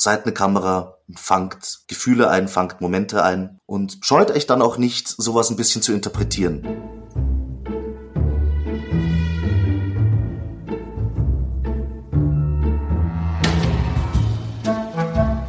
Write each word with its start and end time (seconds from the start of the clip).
seid 0.00 0.24
eine 0.24 0.32
Kamera, 0.32 0.98
fangt 1.14 1.80
Gefühle 1.88 2.30
ein, 2.30 2.48
fangt 2.48 2.80
Momente 2.80 3.22
ein 3.22 3.58
und 3.66 3.98
scheut 4.02 4.30
euch 4.30 4.46
dann 4.46 4.62
auch 4.62 4.78
nicht, 4.78 5.08
sowas 5.08 5.50
ein 5.50 5.56
bisschen 5.56 5.82
zu 5.82 5.92
interpretieren. 5.92 6.66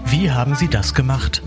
Wie 0.05 0.31
haben 0.31 0.56
Sie 0.56 0.68
das 0.68 0.94
gemacht? 0.94 1.42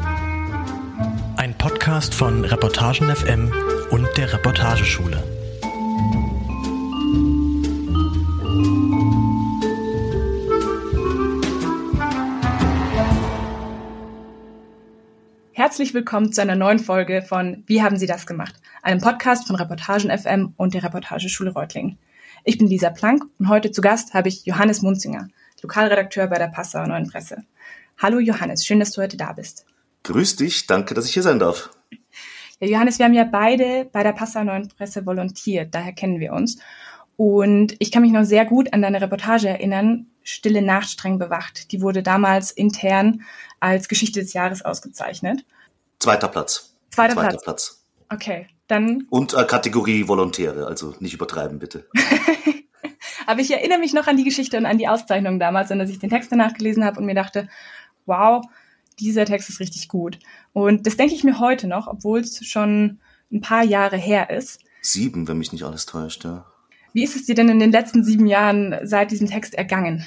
Ein 1.37 1.57
Podcast 1.59 2.15
von 2.15 2.45
Reportagen 2.45 3.15
FM 3.15 3.53
und 3.91 4.09
der 4.17 4.33
Reportageschule. 4.33 5.34
Herzlich 15.65 15.95
willkommen 15.95 16.31
zu 16.31 16.43
einer 16.43 16.57
neuen 16.57 16.79
Folge 16.79 17.23
von 17.23 17.65
Wie 17.65 17.83
haben 17.83 17.97
Sie 17.97 18.05
das 18.05 18.27
gemacht? 18.27 18.55
Einem 18.83 19.01
Podcast 19.01 19.47
von 19.47 19.57
Reportagen 19.57 20.11
FM 20.11 20.53
und 20.59 20.75
der 20.75 20.85
Reportageschule 20.85 21.55
Reutlingen. 21.55 21.97
Ich 22.45 22.59
bin 22.59 22.67
Lisa 22.67 22.91
Plank 22.91 23.25
und 23.39 23.49
heute 23.49 23.71
zu 23.71 23.81
Gast 23.81 24.13
habe 24.13 24.29
ich 24.29 24.45
Johannes 24.45 24.83
Munzinger, 24.83 25.29
Lokalredakteur 25.63 26.27
bei 26.27 26.37
der 26.37 26.49
Passauer 26.49 26.87
Neuen 26.87 27.09
Presse. 27.09 27.45
Hallo 27.97 28.19
Johannes, 28.19 28.67
schön, 28.67 28.79
dass 28.79 28.93
du 28.93 29.01
heute 29.01 29.17
da 29.17 29.33
bist. 29.33 29.65
Grüß 30.03 30.37
dich, 30.37 30.67
danke, 30.67 30.93
dass 30.93 31.07
ich 31.07 31.15
hier 31.15 31.23
sein 31.23 31.39
darf. 31.39 31.71
Ja, 32.61 32.69
Johannes, 32.69 32.99
wir 32.99 33.07
haben 33.07 33.15
ja 33.15 33.25
beide 33.25 33.87
bei 33.91 34.03
der 34.03 34.13
Passauer 34.13 34.45
Neuen 34.45 34.69
Presse 34.69 35.07
volontiert, 35.07 35.75
daher 35.75 35.95
kennen 35.95 36.21
wir 36.21 36.35
uns. 36.35 36.59
Und 37.17 37.75
ich 37.79 37.91
kann 37.91 38.03
mich 38.03 38.13
noch 38.13 38.25
sehr 38.25 38.45
gut 38.45 38.71
an 38.75 38.83
deine 38.83 39.01
Reportage 39.01 39.49
erinnern, 39.49 40.09
Stille 40.25 40.63
Nacht 40.63 40.91
streng 40.91 41.19
bewacht. 41.19 41.71
Die 41.71 41.81
wurde 41.81 42.03
damals 42.03 42.51
intern 42.51 43.23
als 43.61 43.89
Geschichte 43.89 44.21
des 44.21 44.33
Jahres 44.33 44.63
ausgezeichnet. 44.63 45.45
Zweiter 46.01 46.29
Platz. 46.29 46.75
Zweiter, 46.91 47.15
Zweiter 47.15 47.29
Platz. 47.29 47.45
Platz. 47.45 47.85
Okay, 48.11 48.47
dann. 48.67 49.07
Und 49.11 49.35
äh, 49.35 49.45
Kategorie 49.45 50.09
Volontäre, 50.09 50.67
also 50.67 50.95
nicht 50.99 51.15
übertreiben 51.15 51.59
bitte. 51.59 51.89
Aber 53.27 53.41
ich 53.41 53.51
erinnere 53.51 53.79
mich 53.79 53.93
noch 53.93 54.07
an 54.07 54.17
die 54.17 54.25
Geschichte 54.25 54.57
und 54.57 54.67
an 54.67 54.79
die 54.79 54.89
Auszeichnung 54.89 55.39
damals, 55.39 55.71
und 55.71 55.79
dass 55.79 55.91
ich 55.91 55.99
den 55.99 56.11
Text 56.11 56.33
danach 56.33 56.55
gelesen 56.55 56.85
habe 56.85 56.99
und 56.99 57.07
mir 57.07 57.15
dachte, 57.15 57.49
wow, 58.07 58.45
dieser 58.99 59.25
Text 59.25 59.49
ist 59.49 59.61
richtig 59.61 59.89
gut. 59.89 60.19
Und 60.53 60.87
das 60.87 60.97
denke 60.97 61.15
ich 61.15 61.25
mir 61.25 61.39
heute 61.39 61.67
noch, 61.67 61.87
obwohl 61.87 62.21
es 62.21 62.45
schon 62.47 63.01
ein 63.33 63.41
paar 63.41 63.65
Jahre 63.65 63.97
her 63.97 64.31
ist. 64.31 64.61
Sieben, 64.83 65.27
wenn 65.27 65.39
mich 65.39 65.53
nicht 65.53 65.65
alles 65.65 65.87
täuscht, 65.87 66.25
ja. 66.25 66.47
Wie 66.95 67.03
ist 67.03 67.17
es 67.17 67.27
dir 67.27 67.35
denn 67.35 67.49
in 67.49 67.59
den 67.59 67.73
letzten 67.73 68.05
sieben 68.05 68.27
Jahren 68.27 68.79
seit 68.85 69.11
diesem 69.11 69.29
Text 69.29 69.55
ergangen? 69.55 70.07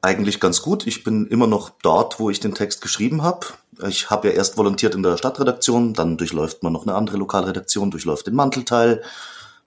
Eigentlich 0.00 0.40
ganz 0.40 0.62
gut. 0.62 0.86
Ich 0.86 1.04
bin 1.04 1.26
immer 1.26 1.46
noch 1.46 1.70
dort, 1.82 2.18
wo 2.18 2.30
ich 2.30 2.40
den 2.40 2.54
Text 2.54 2.80
geschrieben 2.80 3.22
habe. 3.22 3.46
Ich 3.86 4.08
habe 4.08 4.28
ja 4.28 4.34
erst 4.34 4.56
volontiert 4.56 4.94
in 4.94 5.02
der 5.02 5.18
Stadtredaktion, 5.18 5.92
dann 5.92 6.16
durchläuft 6.16 6.62
man 6.62 6.72
noch 6.72 6.86
eine 6.86 6.94
andere 6.94 7.18
Lokalredaktion, 7.18 7.90
durchläuft 7.90 8.26
den 8.26 8.34
Mantelteil, 8.34 9.02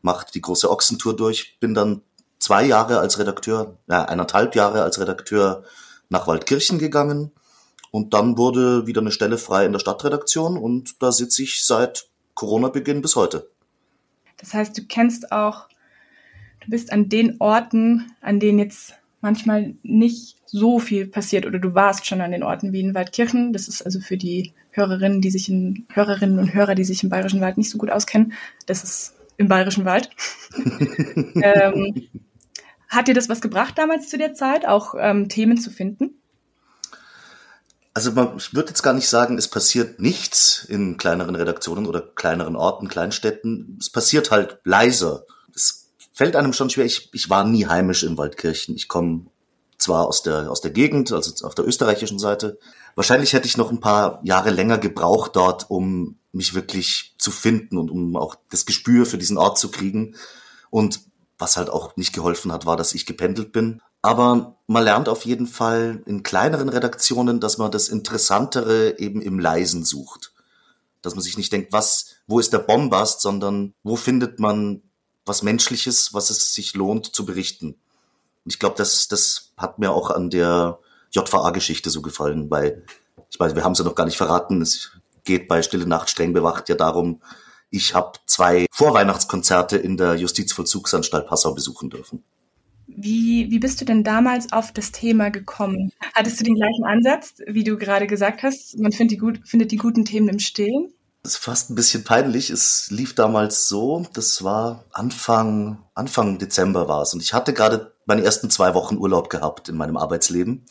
macht 0.01 0.33
die 0.33 0.41
große 0.41 0.71
Ochsentour 0.71 1.15
durch, 1.15 1.59
bin 1.59 1.75
dann 1.75 2.01
zwei 2.39 2.65
Jahre 2.65 2.99
als 2.99 3.19
Redakteur, 3.19 3.77
ja, 3.87 4.05
eineinhalb 4.05 4.55
Jahre 4.55 4.81
als 4.81 4.99
Redakteur 4.99 5.63
nach 6.09 6.25
Waldkirchen 6.25 6.79
gegangen 6.79 7.31
und 7.91 8.15
dann 8.15 8.39
wurde 8.39 8.87
wieder 8.87 9.01
eine 9.01 9.11
Stelle 9.11 9.37
frei 9.37 9.65
in 9.65 9.71
der 9.71 9.79
Stadtredaktion 9.79 10.57
und 10.57 10.99
da 11.03 11.11
sitze 11.11 11.43
ich 11.43 11.63
seit 11.63 12.07
Corona-Beginn 12.33 13.03
bis 13.03 13.15
heute. 13.15 13.51
Das 14.37 14.55
heißt, 14.55 14.75
du 14.75 14.85
kennst 14.87 15.31
auch 15.31 15.68
du 16.61 16.69
bist 16.69 16.91
an 16.91 17.09
den 17.09 17.37
Orten, 17.39 18.11
an 18.21 18.39
denen 18.39 18.59
jetzt 18.59 18.93
manchmal 19.21 19.75
nicht 19.83 20.37
so 20.45 20.79
viel 20.79 21.07
passiert 21.07 21.45
oder 21.45 21.59
du 21.59 21.75
warst 21.75 22.05
schon 22.05 22.21
an 22.21 22.31
den 22.31 22.43
Orten 22.43 22.73
wie 22.73 22.79
in 22.81 22.95
Waldkirchen. 22.95 23.53
Das 23.53 23.67
ist 23.67 23.81
also 23.81 23.99
für 23.99 24.17
die 24.17 24.53
Hörerinnen, 24.71 25.21
die 25.21 25.31
sich 25.31 25.49
in 25.49 25.85
Hörerinnen 25.91 26.39
und 26.39 26.53
Hörer, 26.53 26.75
die 26.75 26.83
sich 26.83 27.03
im 27.03 27.09
Bayerischen 27.09 27.41
Wald 27.41 27.57
nicht 27.57 27.69
so 27.69 27.77
gut 27.77 27.91
auskennen, 27.91 28.33
das 28.65 28.83
ist 28.83 29.15
im 29.37 29.47
Bayerischen 29.47 29.85
Wald. 29.85 30.09
ähm, 30.55 32.07
hat 32.87 33.07
dir 33.07 33.13
das 33.13 33.29
was 33.29 33.41
gebracht 33.41 33.77
damals 33.77 34.09
zu 34.09 34.17
der 34.17 34.33
Zeit, 34.33 34.67
auch 34.67 34.95
ähm, 34.97 35.29
Themen 35.29 35.57
zu 35.57 35.69
finden? 35.69 36.15
Also 37.93 38.11
man, 38.11 38.37
ich 38.37 38.53
würde 38.53 38.69
jetzt 38.69 38.81
gar 38.81 38.93
nicht 38.93 39.07
sagen, 39.07 39.37
es 39.37 39.47
passiert 39.47 39.99
nichts 39.99 40.65
in 40.65 40.97
kleineren 40.97 41.35
Redaktionen 41.35 41.85
oder 41.85 42.01
kleineren 42.01 42.55
Orten, 42.55 42.87
Kleinstädten. 42.87 43.77
Es 43.79 43.89
passiert 43.89 44.31
halt 44.31 44.59
leiser 44.63 45.25
fällt 46.19 46.35
einem 46.35 46.51
schon 46.51 46.69
schwer. 46.69 46.83
Ich, 46.83 47.09
ich 47.13 47.29
war 47.29 47.45
nie 47.45 47.65
heimisch 47.67 48.03
in 48.03 48.17
Waldkirchen. 48.17 48.75
Ich 48.75 48.89
komme 48.89 49.27
zwar 49.77 50.05
aus 50.05 50.21
der, 50.21 50.51
aus 50.51 50.59
der 50.59 50.71
Gegend, 50.71 51.13
also 51.13 51.47
auf 51.47 51.55
der 51.55 51.65
österreichischen 51.65 52.19
Seite. 52.19 52.59
Wahrscheinlich 52.95 53.31
hätte 53.31 53.47
ich 53.47 53.55
noch 53.55 53.71
ein 53.71 53.79
paar 53.79 54.19
Jahre 54.25 54.49
länger 54.49 54.79
gebraucht 54.79 55.37
dort, 55.37 55.69
um 55.69 56.19
mich 56.33 56.53
wirklich 56.53 57.15
zu 57.19 57.31
finden 57.31 57.77
und 57.77 57.89
um 57.89 58.17
auch 58.17 58.35
das 58.49 58.65
Gespür 58.65 59.05
für 59.05 59.17
diesen 59.17 59.37
Ort 59.37 59.57
zu 59.57 59.71
kriegen. 59.71 60.17
Und 60.69 60.99
was 61.37 61.55
halt 61.55 61.69
auch 61.69 61.95
nicht 61.95 62.11
geholfen 62.11 62.51
hat, 62.51 62.65
war, 62.65 62.75
dass 62.75 62.93
ich 62.93 63.05
gependelt 63.05 63.53
bin. 63.53 63.81
Aber 64.01 64.57
man 64.67 64.83
lernt 64.83 65.07
auf 65.07 65.23
jeden 65.23 65.47
Fall 65.47 66.03
in 66.05 66.21
kleineren 66.21 66.67
Redaktionen, 66.67 67.39
dass 67.39 67.57
man 67.57 67.71
das 67.71 67.87
Interessantere 67.87 68.99
eben 68.99 69.21
im 69.21 69.39
Leisen 69.39 69.85
sucht. 69.85 70.33
Dass 71.01 71.15
man 71.15 71.23
sich 71.23 71.37
nicht 71.37 71.53
denkt, 71.53 71.71
was, 71.71 72.15
wo 72.27 72.41
ist 72.41 72.51
der 72.51 72.59
Bombast, 72.59 73.21
sondern 73.21 73.73
wo 73.83 73.95
findet 73.95 74.41
man 74.41 74.81
was 75.29 75.43
Menschliches, 75.43 76.13
was 76.13 76.29
es 76.29 76.53
sich 76.53 76.73
lohnt 76.73 77.05
zu 77.15 77.25
berichten. 77.25 77.75
Und 78.43 78.53
ich 78.53 78.59
glaube, 78.59 78.75
das, 78.77 79.07
das 79.07 79.53
hat 79.55 79.79
mir 79.79 79.91
auch 79.91 80.09
an 80.09 80.29
der 80.29 80.79
JVA-Geschichte 81.11 81.89
so 81.89 82.01
gefallen, 82.01 82.49
weil, 82.51 82.83
ich 83.31 83.39
weiß, 83.39 83.55
wir 83.55 83.63
haben 83.63 83.71
es 83.71 83.79
ja 83.79 83.85
noch 83.85 83.95
gar 83.95 84.05
nicht 84.05 84.17
verraten, 84.17 84.61
es 84.61 84.91
geht 85.23 85.47
bei 85.47 85.61
Stille 85.61 85.85
Nacht 85.85 86.09
streng 86.09 86.33
bewacht 86.33 86.69
ja 86.69 86.75
darum, 86.75 87.21
ich 87.69 87.93
habe 87.93 88.13
zwei 88.25 88.65
Vorweihnachtskonzerte 88.71 89.77
in 89.77 89.95
der 89.95 90.15
Justizvollzugsanstalt 90.15 91.27
Passau 91.27 91.53
besuchen 91.53 91.89
dürfen. 91.89 92.23
Wie, 92.87 93.51
wie 93.51 93.59
bist 93.59 93.79
du 93.79 93.85
denn 93.85 94.03
damals 94.03 94.51
auf 94.51 94.71
das 94.71 94.91
Thema 94.91 95.29
gekommen? 95.29 95.91
Hattest 96.15 96.39
du 96.39 96.43
den 96.43 96.55
gleichen 96.55 96.85
Ansatz, 96.85 97.35
wie 97.45 97.63
du 97.63 97.77
gerade 97.77 98.07
gesagt 98.07 98.41
hast? 98.41 98.79
Man 98.79 98.91
findet 98.91 99.11
die, 99.11 99.17
gut, 99.17 99.41
findet 99.47 99.71
die 99.71 99.77
guten 99.77 100.05
Themen 100.05 100.29
im 100.29 100.39
Stillen? 100.39 100.91
Das 101.23 101.33
ist 101.33 101.37
fast 101.43 101.69
ein 101.69 101.75
bisschen 101.75 102.03
peinlich. 102.03 102.49
Es 102.49 102.89
lief 102.91 103.13
damals 103.13 103.67
so, 103.67 104.05
das 104.13 104.43
war 104.43 104.85
Anfang, 104.91 105.83
Anfang 105.93 106.37
Dezember 106.39 106.87
war 106.87 107.01
es. 107.01 107.13
Und 107.13 107.21
ich 107.21 107.33
hatte 107.33 107.53
gerade 107.53 107.93
meine 108.05 108.23
ersten 108.23 108.49
zwei 108.49 108.73
Wochen 108.73 108.97
Urlaub 108.97 109.29
gehabt 109.29 109.67
in 109.69 109.75
meinem 109.75 109.97
Arbeitsleben 109.97 110.65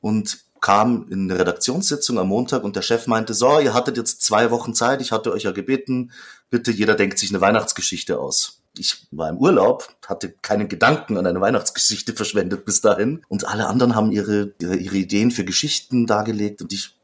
und 0.00 0.38
kam 0.60 1.06
in 1.10 1.30
eine 1.30 1.40
Redaktionssitzung 1.40 2.18
am 2.18 2.28
Montag 2.28 2.64
und 2.64 2.76
der 2.76 2.82
Chef 2.82 3.06
meinte, 3.06 3.34
so, 3.34 3.60
ihr 3.60 3.74
hattet 3.74 3.96
jetzt 3.96 4.22
zwei 4.22 4.50
Wochen 4.50 4.74
Zeit, 4.74 5.00
ich 5.00 5.12
hatte 5.12 5.32
euch 5.32 5.44
ja 5.44 5.52
gebeten, 5.52 6.12
bitte 6.50 6.70
jeder 6.70 6.94
denkt 6.94 7.18
sich 7.18 7.30
eine 7.30 7.40
Weihnachtsgeschichte 7.40 8.18
aus. 8.18 8.62
Ich 8.76 9.06
war 9.10 9.28
im 9.28 9.38
Urlaub, 9.38 9.88
hatte 10.06 10.30
keinen 10.42 10.68
Gedanken 10.68 11.16
an 11.16 11.26
eine 11.26 11.40
Weihnachtsgeschichte 11.40 12.12
verschwendet 12.14 12.64
bis 12.64 12.80
dahin 12.80 13.24
und 13.28 13.46
alle 13.46 13.66
anderen 13.66 13.94
haben 13.94 14.12
ihre, 14.12 14.54
ihre, 14.60 14.76
ihre 14.76 14.96
Ideen 14.96 15.30
für 15.30 15.44
Geschichten 15.44 16.06
dargelegt 16.06 16.62
und 16.62 16.72
ich 16.72 16.97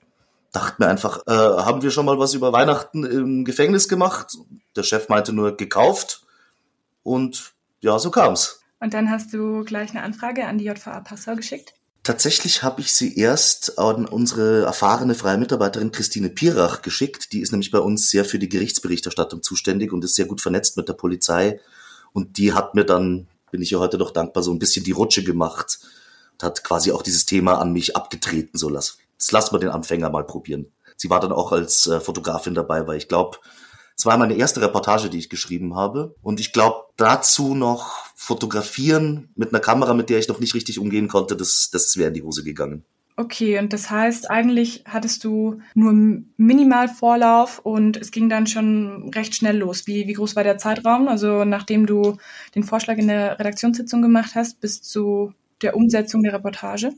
dachte 0.54 0.82
mir 0.82 0.88
einfach, 0.88 1.26
äh, 1.26 1.32
haben 1.32 1.82
wir 1.82 1.90
schon 1.90 2.06
mal 2.06 2.18
was 2.18 2.34
über 2.34 2.52
Weihnachten 2.52 3.04
im 3.04 3.44
Gefängnis 3.44 3.88
gemacht? 3.88 4.36
Der 4.76 4.82
Chef 4.82 5.08
meinte 5.08 5.32
nur 5.32 5.56
gekauft 5.56 6.22
und 7.02 7.52
ja, 7.80 7.98
so 7.98 8.10
kam's. 8.10 8.60
Und 8.80 8.94
dann 8.94 9.10
hast 9.10 9.32
du 9.32 9.64
gleich 9.64 9.90
eine 9.90 10.02
Anfrage 10.02 10.46
an 10.46 10.58
die 10.58 10.64
JVA 10.64 11.00
Passau 11.00 11.36
geschickt? 11.36 11.74
Tatsächlich 12.02 12.62
habe 12.62 12.82
ich 12.82 12.92
sie 12.92 13.16
erst 13.18 13.78
an 13.78 14.04
unsere 14.04 14.64
erfahrene 14.64 15.14
freie 15.14 15.38
Mitarbeiterin 15.38 15.90
Christine 15.90 16.28
Pirach 16.28 16.82
geschickt. 16.82 17.32
Die 17.32 17.40
ist 17.40 17.50
nämlich 17.50 17.70
bei 17.70 17.78
uns 17.78 18.10
sehr 18.10 18.26
für 18.26 18.38
die 18.38 18.50
Gerichtsberichterstattung 18.50 19.42
zuständig 19.42 19.90
und 19.90 20.04
ist 20.04 20.14
sehr 20.14 20.26
gut 20.26 20.42
vernetzt 20.42 20.76
mit 20.76 20.86
der 20.86 20.92
Polizei. 20.92 21.60
Und 22.12 22.36
die 22.36 22.52
hat 22.52 22.74
mir 22.74 22.84
dann, 22.84 23.26
bin 23.50 23.62
ich 23.62 23.70
ja 23.70 23.78
heute 23.78 23.96
doch 23.96 24.10
dankbar, 24.10 24.42
so 24.42 24.52
ein 24.52 24.58
bisschen 24.58 24.84
die 24.84 24.92
Rutsche 24.92 25.24
gemacht 25.24 25.78
und 26.32 26.42
hat 26.42 26.62
quasi 26.62 26.92
auch 26.92 27.02
dieses 27.02 27.24
Thema 27.24 27.54
an 27.54 27.72
mich 27.72 27.96
abgetreten, 27.96 28.58
so 28.58 28.68
lass, 28.68 28.98
das 29.24 29.32
lassen 29.32 29.54
wir 29.54 29.58
den 29.58 29.70
Anfänger 29.70 30.10
mal 30.10 30.24
probieren. 30.24 30.66
Sie 30.96 31.08
war 31.08 31.18
dann 31.18 31.32
auch 31.32 31.50
als 31.50 31.86
äh, 31.86 31.98
Fotografin 31.98 32.54
dabei, 32.54 32.86
weil 32.86 32.98
ich 32.98 33.08
glaube, 33.08 33.38
es 33.96 34.04
war 34.04 34.18
meine 34.18 34.34
erste 34.34 34.60
Reportage, 34.60 35.08
die 35.08 35.18
ich 35.18 35.30
geschrieben 35.30 35.74
habe. 35.76 36.14
Und 36.20 36.40
ich 36.40 36.52
glaube, 36.52 36.84
dazu 36.96 37.54
noch 37.54 38.04
fotografieren 38.14 39.30
mit 39.34 39.48
einer 39.48 39.60
Kamera, 39.60 39.94
mit 39.94 40.10
der 40.10 40.18
ich 40.18 40.28
noch 40.28 40.40
nicht 40.40 40.54
richtig 40.54 40.78
umgehen 40.78 41.08
konnte, 41.08 41.36
das, 41.36 41.70
das 41.72 41.96
wäre 41.96 42.08
in 42.08 42.14
die 42.14 42.22
Hose 42.22 42.44
gegangen. 42.44 42.84
Okay, 43.16 43.58
und 43.58 43.72
das 43.72 43.90
heißt, 43.90 44.28
eigentlich 44.28 44.84
hattest 44.86 45.24
du 45.24 45.60
nur 45.74 45.92
minimal 46.36 46.88
Vorlauf 46.88 47.60
und 47.60 47.96
es 47.96 48.10
ging 48.10 48.28
dann 48.28 48.46
schon 48.46 49.10
recht 49.14 49.34
schnell 49.36 49.56
los. 49.56 49.86
Wie, 49.86 50.06
wie 50.06 50.12
groß 50.12 50.36
war 50.36 50.44
der 50.44 50.58
Zeitraum? 50.58 51.08
Also 51.08 51.44
nachdem 51.44 51.86
du 51.86 52.18
den 52.54 52.64
Vorschlag 52.64 52.98
in 52.98 53.08
der 53.08 53.38
Redaktionssitzung 53.38 54.02
gemacht 54.02 54.32
hast, 54.34 54.60
bis 54.60 54.82
zu 54.82 55.32
der 55.62 55.76
Umsetzung 55.76 56.24
der 56.24 56.34
Reportage? 56.34 56.92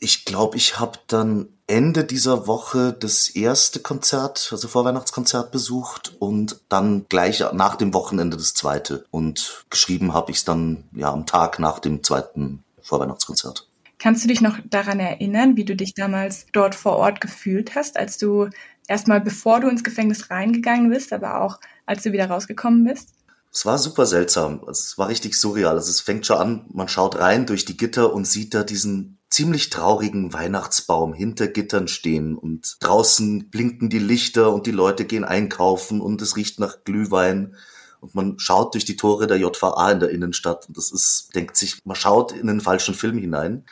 ich 0.00 0.24
glaube, 0.24 0.56
ich 0.56 0.80
habe 0.80 0.98
dann 1.06 1.48
Ende 1.70 2.02
dieser 2.02 2.48
Woche 2.48 2.92
das 2.92 3.28
erste 3.28 3.78
Konzert, 3.78 4.48
also 4.50 4.66
Vorweihnachtskonzert 4.66 5.52
besucht 5.52 6.16
und 6.18 6.60
dann 6.68 7.06
gleich 7.08 7.44
nach 7.52 7.76
dem 7.76 7.94
Wochenende 7.94 8.36
das 8.36 8.54
zweite. 8.54 9.04
Und 9.12 9.64
geschrieben 9.70 10.12
habe 10.12 10.32
ich 10.32 10.38
es 10.38 10.44
dann 10.44 10.84
ja 10.92 11.12
am 11.12 11.26
Tag 11.26 11.60
nach 11.60 11.78
dem 11.78 12.02
zweiten 12.02 12.64
Vorweihnachtskonzert. 12.82 13.68
Kannst 13.98 14.24
du 14.24 14.28
dich 14.28 14.40
noch 14.40 14.58
daran 14.68 14.98
erinnern, 14.98 15.56
wie 15.56 15.64
du 15.64 15.76
dich 15.76 15.94
damals 15.94 16.46
dort 16.52 16.74
vor 16.74 16.96
Ort 16.96 17.20
gefühlt 17.20 17.76
hast, 17.76 17.96
als 17.96 18.18
du 18.18 18.48
erstmal 18.88 19.20
bevor 19.20 19.60
du 19.60 19.68
ins 19.68 19.84
Gefängnis 19.84 20.28
reingegangen 20.28 20.90
bist, 20.90 21.12
aber 21.12 21.40
auch 21.40 21.60
als 21.86 22.02
du 22.02 22.10
wieder 22.12 22.28
rausgekommen 22.28 22.82
bist? 22.84 23.10
Es 23.52 23.64
war 23.64 23.78
super 23.78 24.06
seltsam. 24.06 24.62
Es 24.68 24.98
war 24.98 25.08
richtig 25.08 25.34
surreal. 25.36 25.76
Also 25.76 25.90
es 25.90 26.00
fängt 26.00 26.26
schon 26.26 26.38
an, 26.38 26.66
man 26.72 26.88
schaut 26.88 27.18
rein 27.18 27.46
durch 27.46 27.64
die 27.64 27.76
Gitter 27.76 28.12
und 28.12 28.26
sieht 28.26 28.54
da 28.54 28.64
diesen 28.64 29.19
ziemlich 29.30 29.70
traurigen 29.70 30.32
Weihnachtsbaum 30.32 31.14
hinter 31.14 31.48
Gittern 31.48 31.88
stehen 31.88 32.36
und 32.36 32.76
draußen 32.80 33.48
blinken 33.48 33.88
die 33.88 33.98
Lichter 33.98 34.52
und 34.52 34.66
die 34.66 34.72
Leute 34.72 35.04
gehen 35.04 35.24
einkaufen 35.24 36.00
und 36.00 36.20
es 36.20 36.36
riecht 36.36 36.58
nach 36.58 36.84
Glühwein 36.84 37.56
und 38.00 38.14
man 38.14 38.38
schaut 38.38 38.74
durch 38.74 38.84
die 38.84 38.96
Tore 38.96 39.26
der 39.26 39.38
JVA 39.38 39.92
in 39.92 40.00
der 40.00 40.10
Innenstadt 40.10 40.66
und 40.68 40.76
das 40.76 40.90
ist, 40.90 41.34
denkt 41.34 41.56
sich, 41.56 41.78
man 41.84 41.96
schaut 41.96 42.32
in 42.32 42.48
den 42.48 42.60
falschen 42.60 42.94
Film 42.94 43.18
hinein 43.18 43.64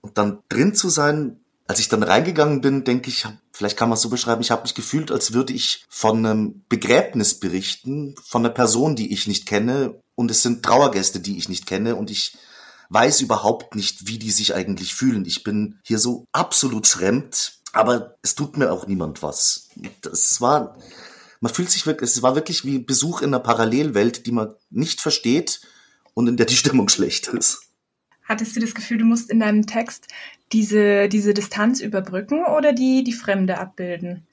und 0.00 0.16
dann 0.16 0.38
drin 0.48 0.74
zu 0.74 0.88
sein, 0.88 1.40
als 1.66 1.80
ich 1.80 1.88
dann 1.88 2.02
reingegangen 2.02 2.60
bin, 2.60 2.84
denke 2.84 3.08
ich, 3.08 3.26
vielleicht 3.52 3.76
kann 3.76 3.88
man 3.88 3.96
es 3.96 4.02
so 4.02 4.10
beschreiben, 4.10 4.42
ich 4.42 4.50
habe 4.50 4.62
mich 4.62 4.74
gefühlt, 4.74 5.10
als 5.10 5.32
würde 5.32 5.52
ich 5.52 5.84
von 5.88 6.18
einem 6.18 6.62
Begräbnis 6.68 7.40
berichten, 7.40 8.14
von 8.22 8.44
einer 8.44 8.52
Person, 8.52 8.96
die 8.96 9.12
ich 9.12 9.26
nicht 9.26 9.46
kenne. 9.46 9.98
Und 10.14 10.30
es 10.30 10.42
sind 10.42 10.62
Trauergäste, 10.62 11.20
die 11.20 11.38
ich 11.38 11.48
nicht 11.48 11.66
kenne. 11.66 11.96
Und 11.96 12.10
ich 12.10 12.36
weiß 12.90 13.20
überhaupt 13.20 13.74
nicht, 13.74 14.06
wie 14.06 14.18
die 14.18 14.30
sich 14.30 14.54
eigentlich 14.54 14.94
fühlen. 14.94 15.24
Ich 15.24 15.42
bin 15.42 15.78
hier 15.82 15.98
so 15.98 16.26
absolut 16.32 16.86
fremd, 16.86 17.58
aber 17.72 18.16
es 18.22 18.34
tut 18.34 18.56
mir 18.56 18.72
auch 18.72 18.86
niemand 18.86 19.22
was. 19.22 19.68
Das 20.02 20.40
war, 20.40 20.76
man 21.40 21.52
fühlt 21.52 21.70
sich 21.70 21.86
wirklich, 21.86 22.10
es 22.10 22.22
war 22.22 22.34
wirklich 22.34 22.64
wie 22.64 22.78
Besuch 22.78 23.20
in 23.20 23.28
einer 23.28 23.40
Parallelwelt, 23.40 24.26
die 24.26 24.32
man 24.32 24.54
nicht 24.70 25.00
versteht 25.00 25.60
und 26.14 26.28
in 26.28 26.36
der 26.36 26.46
die 26.46 26.56
Stimmung 26.56 26.88
schlecht 26.90 27.28
ist. 27.28 27.62
Hattest 28.24 28.56
du 28.56 28.60
das 28.60 28.74
Gefühl, 28.74 28.98
du 28.98 29.04
musst 29.04 29.30
in 29.30 29.40
deinem 29.40 29.66
Text 29.66 30.08
diese, 30.52 31.08
diese 31.08 31.34
Distanz 31.34 31.80
überbrücken 31.80 32.44
oder 32.56 32.72
die, 32.72 33.04
die 33.04 33.12
Fremde 33.12 33.58
abbilden? 33.58 34.26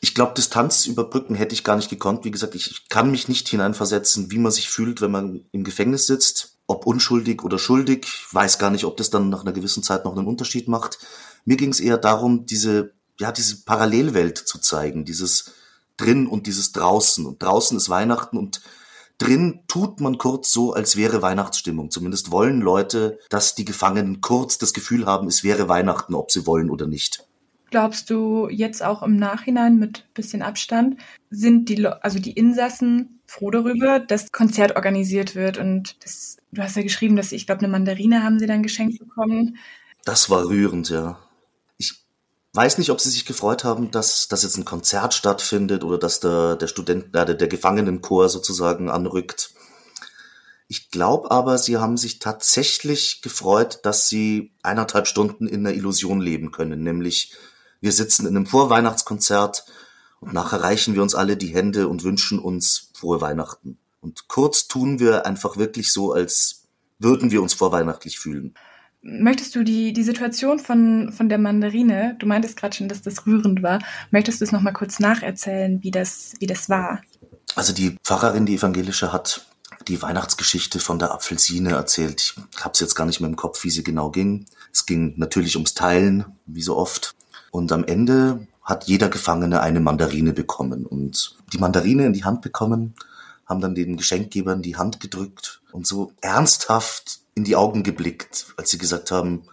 Ich 0.00 0.14
glaube, 0.14 0.34
Distanz 0.36 0.86
überbrücken 0.86 1.34
hätte 1.34 1.54
ich 1.54 1.64
gar 1.64 1.76
nicht 1.76 1.88
gekonnt. 1.88 2.24
Wie 2.24 2.30
gesagt, 2.30 2.54
ich 2.54 2.88
kann 2.88 3.10
mich 3.10 3.28
nicht 3.28 3.48
hineinversetzen, 3.48 4.30
wie 4.30 4.38
man 4.38 4.52
sich 4.52 4.68
fühlt, 4.68 5.00
wenn 5.00 5.10
man 5.10 5.44
im 5.50 5.64
Gefängnis 5.64 6.06
sitzt. 6.06 6.57
Ob 6.68 6.86
unschuldig 6.86 7.42
oder 7.42 7.58
schuldig. 7.58 8.06
Weiß 8.30 8.60
gar 8.60 8.70
nicht, 8.70 8.84
ob 8.84 8.96
das 8.96 9.10
dann 9.10 9.28
nach 9.28 9.42
einer 9.42 9.52
gewissen 9.52 9.82
Zeit 9.82 10.04
noch 10.04 10.16
einen 10.16 10.28
Unterschied 10.28 10.68
macht. 10.68 11.00
Mir 11.44 11.56
ging 11.56 11.70
es 11.70 11.80
eher 11.80 11.98
darum, 11.98 12.46
diese, 12.46 12.92
ja, 13.18 13.32
diese 13.32 13.64
Parallelwelt 13.64 14.38
zu 14.38 14.60
zeigen. 14.60 15.04
Dieses 15.04 15.54
drin 15.96 16.28
und 16.28 16.46
dieses 16.46 16.70
draußen. 16.70 17.26
Und 17.26 17.42
draußen 17.42 17.76
ist 17.76 17.88
Weihnachten 17.88 18.38
und 18.38 18.60
Drin 19.18 19.64
tut 19.66 20.00
man 20.00 20.16
kurz 20.16 20.52
so, 20.52 20.72
als 20.72 20.94
wäre 20.94 21.22
Weihnachtsstimmung. 21.22 21.90
Zumindest 21.90 22.30
wollen 22.30 22.60
Leute, 22.60 23.18
dass 23.30 23.56
die 23.56 23.64
Gefangenen 23.64 24.20
kurz 24.20 24.58
das 24.58 24.72
Gefühl 24.72 25.06
haben, 25.06 25.26
es 25.26 25.42
wäre 25.42 25.68
Weihnachten, 25.68 26.14
ob 26.14 26.30
sie 26.30 26.46
wollen 26.46 26.70
oder 26.70 26.86
nicht. 26.86 27.27
Glaubst 27.70 28.10
du 28.10 28.48
jetzt 28.48 28.82
auch 28.82 29.02
im 29.02 29.16
Nachhinein 29.16 29.78
mit 29.78 30.06
bisschen 30.14 30.42
Abstand, 30.42 30.98
sind 31.30 31.68
die, 31.68 31.86
also 31.86 32.18
die 32.18 32.32
Insassen 32.32 33.20
froh 33.26 33.50
darüber, 33.50 33.98
dass 33.98 34.32
Konzert 34.32 34.76
organisiert 34.76 35.34
wird 35.34 35.58
und 35.58 36.02
das, 36.02 36.38
du 36.52 36.62
hast 36.62 36.76
ja 36.76 36.82
geschrieben, 36.82 37.16
dass 37.16 37.32
ich 37.32 37.46
glaube, 37.46 37.60
eine 37.60 37.68
Mandarine 37.68 38.22
haben 38.22 38.38
sie 38.38 38.46
dann 38.46 38.62
geschenkt 38.62 38.98
bekommen. 38.98 39.58
Das 40.04 40.30
war 40.30 40.48
rührend, 40.48 40.88
ja 40.88 41.18
weiß 42.58 42.78
nicht, 42.78 42.90
ob 42.90 43.00
sie 43.00 43.10
sich 43.10 43.24
gefreut 43.24 43.62
haben, 43.62 43.92
dass, 43.92 44.26
dass 44.26 44.42
jetzt 44.42 44.56
ein 44.56 44.64
Konzert 44.64 45.14
stattfindet 45.14 45.84
oder 45.84 45.96
dass 45.96 46.18
der, 46.18 46.56
der 46.56 46.66
Student, 46.66 47.14
äh, 47.14 47.24
der, 47.24 47.34
der 47.34 47.46
Gefangenenchor 47.46 48.28
sozusagen 48.28 48.90
anrückt. 48.90 49.52
Ich 50.66 50.90
glaube 50.90 51.30
aber, 51.30 51.56
sie 51.56 51.78
haben 51.78 51.96
sich 51.96 52.18
tatsächlich 52.18 53.22
gefreut, 53.22 53.78
dass 53.84 54.08
sie 54.08 54.52
eineinhalb 54.64 55.06
Stunden 55.06 55.46
in 55.46 55.62
der 55.62 55.74
Illusion 55.74 56.20
leben 56.20 56.50
können. 56.50 56.82
Nämlich, 56.82 57.32
wir 57.80 57.92
sitzen 57.92 58.26
in 58.26 58.36
einem 58.36 58.46
Vorweihnachtskonzert 58.46 59.64
und 60.20 60.32
nachher 60.32 60.62
reichen 60.62 60.94
wir 60.94 61.02
uns 61.02 61.14
alle 61.14 61.36
die 61.36 61.54
Hände 61.54 61.88
und 61.88 62.04
wünschen 62.04 62.38
uns 62.38 62.90
frohe 62.94 63.20
Weihnachten. 63.20 63.78
Und 64.00 64.28
kurz 64.28 64.68
tun 64.68 64.98
wir 65.00 65.26
einfach 65.26 65.56
wirklich 65.56 65.92
so, 65.92 66.12
als 66.12 66.64
würden 66.98 67.30
wir 67.30 67.42
uns 67.42 67.54
vorweihnachtlich 67.54 68.18
fühlen. 68.18 68.54
Möchtest 69.00 69.54
du 69.54 69.62
die, 69.62 69.92
die 69.92 70.02
Situation 70.02 70.58
von, 70.58 71.12
von 71.12 71.28
der 71.28 71.38
Mandarine, 71.38 72.16
du 72.18 72.26
meintest 72.26 72.56
gerade 72.56 72.76
schon, 72.76 72.88
dass 72.88 73.00
das 73.00 73.26
rührend 73.26 73.62
war, 73.62 73.78
möchtest 74.10 74.40
du 74.40 74.44
es 74.44 74.52
nochmal 74.52 74.72
kurz 74.72 74.98
nacherzählen, 74.98 75.82
wie 75.82 75.92
das, 75.92 76.32
wie 76.40 76.46
das 76.46 76.68
war? 76.68 77.00
Also 77.54 77.72
die 77.72 77.96
Pfarrerin, 78.02 78.44
die 78.44 78.56
evangelische, 78.56 79.12
hat 79.12 79.46
die 79.86 80.02
Weihnachtsgeschichte 80.02 80.80
von 80.80 80.98
der 80.98 81.12
Apfelsine 81.12 81.70
erzählt. 81.70 82.34
Ich 82.52 82.64
habe 82.64 82.72
es 82.72 82.80
jetzt 82.80 82.96
gar 82.96 83.06
nicht 83.06 83.20
mehr 83.20 83.30
im 83.30 83.36
Kopf, 83.36 83.62
wie 83.62 83.70
sie 83.70 83.84
genau 83.84 84.10
ging. 84.10 84.46
Es 84.72 84.84
ging 84.84 85.14
natürlich 85.16 85.54
ums 85.56 85.74
Teilen, 85.74 86.24
wie 86.46 86.62
so 86.62 86.76
oft. 86.76 87.14
Und 87.50 87.72
am 87.72 87.84
Ende 87.84 88.46
hat 88.62 88.84
jeder 88.84 89.08
Gefangene 89.08 89.60
eine 89.60 89.80
Mandarine 89.80 90.32
bekommen. 90.32 90.86
Und 90.86 91.36
die 91.52 91.58
Mandarine 91.58 92.06
in 92.06 92.12
die 92.12 92.24
Hand 92.24 92.42
bekommen, 92.42 92.94
haben 93.46 93.60
dann 93.60 93.74
den 93.74 93.96
Geschenkgebern 93.96 94.62
die 94.62 94.76
Hand 94.76 95.00
gedrückt 95.00 95.62
und 95.72 95.86
so 95.86 96.12
ernsthaft 96.20 97.20
in 97.34 97.44
die 97.44 97.56
Augen 97.56 97.82
geblickt, 97.82 98.46
als 98.56 98.70
sie 98.70 98.78
gesagt 98.78 99.10
haben, 99.10 99.44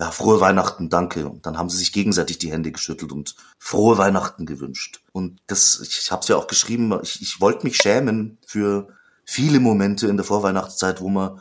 ja, 0.00 0.10
frohe 0.10 0.40
Weihnachten, 0.40 0.88
danke. 0.88 1.28
Und 1.28 1.46
dann 1.46 1.58
haben 1.58 1.68
sie 1.68 1.76
sich 1.76 1.92
gegenseitig 1.92 2.38
die 2.38 2.50
Hände 2.50 2.72
geschüttelt 2.72 3.12
und 3.12 3.36
frohe 3.58 3.98
Weihnachten 3.98 4.46
gewünscht. 4.46 5.02
Und 5.12 5.40
das, 5.46 5.80
ich 5.80 6.10
habe 6.10 6.22
es 6.22 6.28
ja 6.28 6.36
auch 6.36 6.46
geschrieben, 6.46 6.98
ich, 7.02 7.20
ich 7.22 7.40
wollte 7.40 7.64
mich 7.64 7.76
schämen 7.76 8.38
für 8.46 8.88
viele 9.24 9.60
Momente 9.60 10.08
in 10.08 10.16
der 10.16 10.24
Vorweihnachtszeit, 10.24 11.00
wo 11.00 11.08
man 11.08 11.40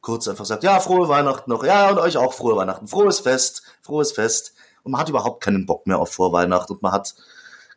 kurz 0.00 0.26
einfach 0.26 0.44
sagt, 0.44 0.64
ja, 0.64 0.80
frohe 0.80 1.08
Weihnachten 1.08 1.50
noch, 1.50 1.64
ja, 1.64 1.90
und 1.90 1.98
euch 1.98 2.16
auch 2.16 2.32
frohe 2.32 2.56
Weihnachten, 2.56 2.88
frohes 2.88 3.20
Fest, 3.20 3.62
frohes 3.82 4.12
Fest. 4.12 4.54
Und 4.82 4.92
man 4.92 5.00
hat 5.00 5.08
überhaupt 5.08 5.42
keinen 5.42 5.66
Bock 5.66 5.86
mehr 5.86 5.98
auf 5.98 6.12
Vorweihnacht 6.12 6.70
und 6.70 6.82
man 6.82 6.92
hat 6.92 7.14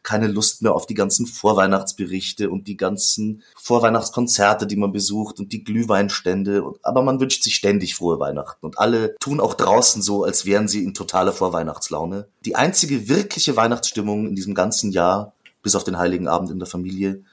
keine 0.05 0.27
Lust 0.27 0.61
mehr 0.61 0.73
auf 0.73 0.85
die 0.85 0.93
ganzen 0.93 1.25
Vorweihnachtsberichte 1.25 2.49
und 2.49 2.67
die 2.67 2.77
ganzen 2.77 3.43
Vorweihnachtskonzerte, 3.57 4.67
die 4.67 4.75
man 4.75 4.91
besucht 4.91 5.39
und 5.39 5.51
die 5.51 5.63
Glühweinstände. 5.63 6.63
Aber 6.83 7.01
man 7.01 7.19
wünscht 7.19 7.43
sich 7.43 7.55
ständig 7.55 7.95
frohe 7.95 8.19
Weihnachten. 8.19 8.65
Und 8.65 8.77
alle 8.77 9.15
tun 9.19 9.39
auch 9.41 9.55
draußen 9.55 10.01
so, 10.03 10.23
als 10.23 10.45
wären 10.45 10.67
sie 10.67 10.83
in 10.83 10.93
totaler 10.93 11.33
Vorweihnachtslaune. 11.33 12.27
Die 12.45 12.55
einzige 12.55 13.09
wirkliche 13.09 13.55
Weihnachtsstimmung 13.55 14.27
in 14.27 14.35
diesem 14.35 14.53
ganzen 14.53 14.91
Jahr, 14.91 15.33
bis 15.63 15.75
auf 15.75 15.83
den 15.83 15.97
Heiligen 15.97 16.27
Abend 16.27 16.51
in 16.51 16.59
der 16.59 16.67
Familie, 16.67 17.23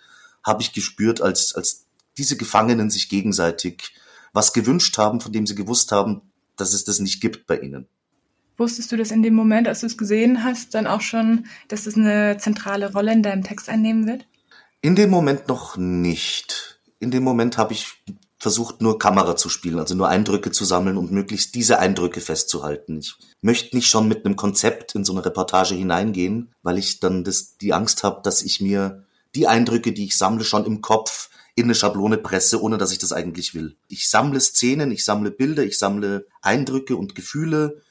habe 0.43 0.63
ich 0.63 0.73
gespürt, 0.73 1.21
als, 1.21 1.55
als 1.55 1.85
diese 2.17 2.39
Gefangenen 2.39 2.91
sich 2.91 3.11
gegenseitig 3.11 3.93
was 4.33 4.55
gewünscht 4.55 4.97
haben, 4.97 5.21
von 5.21 5.33
dem 5.33 5.47
sie 5.47 5.55
gewusst 5.55 5.93
haben, 5.93 6.23
dass 6.57 6.73
es 6.73 6.85
das 6.85 7.01
nicht 7.01 7.21
gibt 7.21 7.47
bei 7.47 7.59
ihnen. 7.59 7.87
Wusstest 8.63 8.93
du 8.93 8.97
das 8.97 9.11
in 9.11 9.25
dem 9.25 9.35
Moment, 9.35 9.67
als 9.67 9.81
du 9.81 9.87
es 9.87 9.99
gesehen 9.99 10.45
hast, 10.45 10.75
dann 10.75 10.87
auch 10.87 11.01
schon, 11.01 11.47
dass 11.67 11.87
es 11.87 11.97
eine 11.97 12.37
zentrale 12.39 12.93
Rolle 12.93 13.13
in 13.13 13.25
deinem 13.25 13.43
Text 13.43 13.69
einnehmen 13.69 14.07
wird? 14.07 14.25
In 14.83 14.95
dem 14.95 15.11
Moment 15.11 15.49
noch 15.49 15.77
nicht. 15.77 16.79
In 17.01 17.11
dem 17.11 17.25
Moment 17.25 17.59
habe 17.59 17.73
ich 17.73 17.89
versucht, 18.39 18.81
nur 18.81 19.01
Kamera 19.01 19.35
zu 19.35 19.49
spielen, 19.49 19.81
also 19.81 19.97
nur 19.97 20.09
Eindrücke 20.09 20.53
zu 20.53 20.65
sammeln 20.65 20.97
und 20.97 21.11
möglichst 21.11 21.57
diese 21.57 21.81
Eindrücke 21.81 22.21
festzuhalten. 22.21 23.01
Ich 23.01 23.17
möchte 23.41 23.75
nicht 23.75 23.89
schon 23.89 24.07
mit 24.07 24.25
einem 24.25 24.37
Konzept 24.37 24.95
in 24.95 25.05
so 25.05 25.13
eine 25.13 25.25
Reportage 25.25 25.75
hineingehen, 25.75 26.55
weil 26.63 26.79
ich 26.79 27.01
dann 27.01 27.25
das, 27.25 27.57
die 27.57 27.73
Angst 27.73 28.05
habe, 28.05 28.21
dass 28.23 28.43
ich 28.43 28.61
mir 28.61 29.03
die 29.35 29.49
Eindrücke, 29.49 29.91
die 29.91 30.05
ich 30.05 30.17
sammle, 30.17 30.45
schon 30.45 30.67
im 30.67 30.83
Kopf 30.83 31.31
in 31.57 31.65
eine 31.65 31.75
Schablone 31.75 32.17
presse, 32.17 32.63
ohne 32.63 32.79
dass 32.79 32.93
ich 32.93 32.99
das 32.99 33.13
eigentlich 33.13 33.57
will. 33.57 33.75
Ich 33.89 34.09
sammle 34.09 34.39
Szenen, 34.39 34.93
ich 34.93 35.05
sammle 35.05 35.33
Bilder, 35.33 35.65
ich 35.65 35.81
sammle 35.81 36.27
Eindrücke 36.43 36.95
und 36.95 37.17
Gefühle 37.17 37.83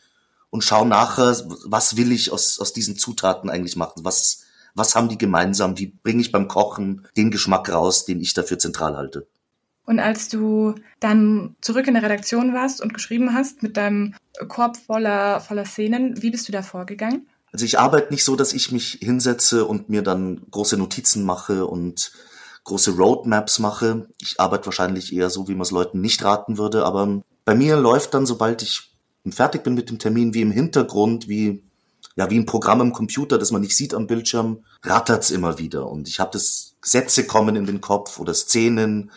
und 0.51 0.63
schau 0.63 0.86
nachher, 0.86 1.36
was 1.65 1.98
will 1.98 2.12
ich 2.12 2.31
aus, 2.31 2.60
aus 2.60 2.74
diesen 2.74 2.98
Zutaten 2.98 3.50
eigentlich 3.50 3.75
machen? 3.75 4.03
Was, 4.03 4.43
was 4.75 4.93
haben 4.93 5.10
die 5.10 5.17
gemeinsam? 5.17 5.79
Wie 5.79 5.88
bringe 5.88 6.22
ich 6.22 6.31
beim 6.31 6.48
Kochen 6.48 7.08
den 7.17 7.31
Geschmack 7.31 7.72
raus, 7.72 8.05
den 8.05 8.22
ich 8.22 8.36
dafür 8.36 8.60
zentral 8.60 8.96
halte? 8.96 9.27
Und 9.86 10.00
als 10.00 10.29
du 10.29 10.75
dann 11.00 11.55
zurück 11.62 11.88
in 11.88 11.96
der 11.96 12.03
Redaktion 12.03 12.53
warst 12.53 12.81
und 12.81 12.93
geschrieben 12.93 13.34
hast 13.34 13.63
mit 13.63 13.77
deinem 13.77 14.13
Korb 14.48 14.77
voller, 14.77 15.39
voller 15.39 15.65
Szenen, 15.65 16.22
wie 16.22 16.29
bist 16.29 16.48
du 16.48 16.51
da 16.51 16.62
vorgegangen? 16.62 17.27
Also 17.51 17.65
ich 17.65 17.79
arbeite 17.79 18.13
nicht 18.13 18.24
so, 18.24 18.36
dass 18.36 18.53
ich 18.53 18.72
mich 18.72 19.00
hinsetze 19.01 19.65
und 19.65 19.89
mir 19.89 20.03
dann 20.03 20.41
große 20.51 20.77
Notizen 20.77 21.24
mache 21.24 21.65
und 21.65 22.12
große 22.63 22.91
Roadmaps 22.91 23.60
mache. 23.60 24.08
Ich 24.22 24.39
arbeite 24.39 24.67
wahrscheinlich 24.67 25.13
eher 25.13 25.29
so, 25.29 25.48
wie 25.48 25.53
man 25.53 25.63
es 25.63 25.72
Leuten 25.72 26.00
nicht 26.00 26.24
raten 26.24 26.58
würde, 26.58 26.86
aber 26.86 27.22
bei 27.43 27.55
mir 27.55 27.75
läuft 27.75 28.13
dann, 28.13 28.25
sobald 28.25 28.62
ich 28.62 28.90
und 29.23 29.35
fertig 29.35 29.63
bin 29.63 29.73
mit 29.73 29.89
dem 29.89 29.99
Termin, 29.99 30.33
wie 30.33 30.41
im 30.41 30.51
Hintergrund, 30.51 31.27
wie 31.27 31.61
ja 32.15 32.29
wie 32.29 32.39
ein 32.39 32.45
Programm 32.45 32.81
im 32.81 32.93
Computer, 32.93 33.37
das 33.37 33.51
man 33.51 33.61
nicht 33.61 33.75
sieht 33.75 33.93
am 33.93 34.07
Bildschirm, 34.07 34.63
rattert's 34.83 35.31
immer 35.31 35.57
wieder. 35.57 35.87
Und 35.87 36.07
ich 36.07 36.19
habe 36.19 36.31
das 36.33 36.75
Sätze 36.81 37.25
kommen 37.25 37.55
in 37.55 37.65
den 37.65 37.81
Kopf 37.81 38.19
oder 38.19 38.33
Szenen, 38.33 39.11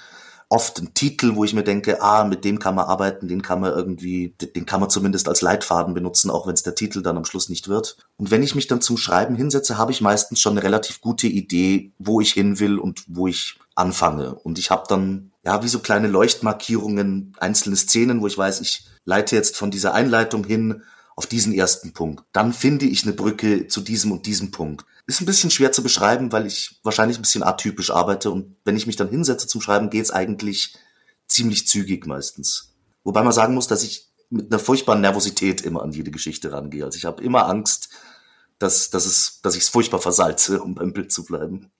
oft 0.49 0.81
ein 0.81 0.95
Titel, 0.95 1.35
wo 1.35 1.45
ich 1.45 1.55
mir 1.55 1.65
denke, 1.65 2.03
ah, 2.03 2.25
mit 2.25 2.45
dem 2.45 2.59
kann 2.59 2.75
man 2.75 2.87
arbeiten, 2.87 3.29
den 3.29 3.43
kann 3.43 3.61
man 3.61 3.73
irgendwie, 3.73 4.35
den 4.55 4.67
kann 4.67 4.81
man 4.81 4.91
zumindest 4.91 5.29
als 5.29 5.43
Leitfaden 5.43 5.95
benutzen, 5.95 6.31
auch 6.31 6.47
wenn 6.47 6.55
es 6.55 6.63
der 6.63 6.75
Titel 6.75 7.03
dann 7.03 7.17
am 7.17 7.25
Schluss 7.25 7.49
nicht 7.49 7.69
wird. 7.69 7.97
Und 8.17 8.31
wenn 8.31 8.43
ich 8.43 8.55
mich 8.55 8.67
dann 8.67 8.81
zum 8.81 8.97
Schreiben 8.97 9.35
hinsetze, 9.35 9.79
habe 9.79 9.93
ich 9.93 10.01
meistens 10.01 10.41
schon 10.41 10.53
eine 10.53 10.63
relativ 10.63 11.01
gute 11.01 11.27
Idee, 11.27 11.93
wo 11.99 12.21
ich 12.21 12.33
hin 12.33 12.61
will 12.61 12.79
und 12.79 13.05
wo 13.07 13.27
ich 13.27 13.59
anfange. 13.75 14.35
Und 14.35 14.59
ich 14.59 14.71
habe 14.71 14.85
dann 14.89 15.33
ja, 15.45 15.63
wie 15.63 15.69
so 15.69 15.79
kleine 15.79 16.09
Leuchtmarkierungen, 16.09 17.35
einzelne 17.39 17.77
Szenen, 17.77 18.23
wo 18.23 18.27
ich 18.27 18.39
weiß, 18.39 18.61
ich 18.61 18.87
leite 19.05 19.37
jetzt 19.37 19.57
von 19.57 19.71
dieser 19.71 19.93
Einleitung 19.93 20.45
hin 20.45 20.83
auf 21.17 21.27
diesen 21.27 21.53
ersten 21.53 21.93
Punkt. 21.93 22.25
Dann 22.33 22.53
finde 22.53 22.87
ich 22.87 23.05
eine 23.05 23.13
Brücke 23.13 23.69
zu 23.69 23.81
diesem 23.81 24.11
und 24.11 24.27
diesem 24.27 24.51
Punkt. 24.51 24.85
Ist 25.07 25.21
ein 25.21 25.27
bisschen 25.27 25.51
schwer 25.51 25.73
zu 25.73 25.83
beschreiben, 25.83 26.33
weil 26.33 26.47
ich 26.47 26.81
wahrscheinlich 26.83 27.19
ein 27.19 27.23
bisschen 27.23 27.43
atypisch 27.43 27.91
arbeite 27.91 28.31
und 28.31 28.57
wenn 28.65 28.77
ich 28.77 28.87
mich 28.87 28.97
dann 28.97 29.09
hinsetze 29.09 29.47
zum 29.47 29.61
Schreiben, 29.61 29.91
geht's 29.91 30.11
eigentlich 30.11 30.77
ziemlich 31.27 31.67
zügig 31.67 32.07
meistens. 32.07 32.75
Wobei 33.03 33.23
man 33.23 33.33
sagen 33.33 33.55
muss, 33.55 33.67
dass 33.67 33.83
ich 33.83 34.09
mit 34.31 34.51
einer 34.51 34.59
furchtbaren 34.59 35.01
Nervosität 35.01 35.61
immer 35.61 35.83
an 35.83 35.93
jede 35.93 36.11
Geschichte 36.11 36.53
rangehe. 36.53 36.85
Also 36.85 36.97
ich 36.97 37.05
habe 37.05 37.23
immer 37.23 37.47
Angst, 37.47 37.91
dass, 38.59 38.91
dass, 38.91 39.07
es, 39.07 39.41
dass 39.43 39.57
ich 39.57 39.63
es 39.63 39.69
furchtbar 39.69 40.01
versalze, 40.01 40.63
um 40.63 40.75
beim 40.75 40.93
Bild 40.93 41.13
zu 41.13 41.25
bleiben. 41.25 41.71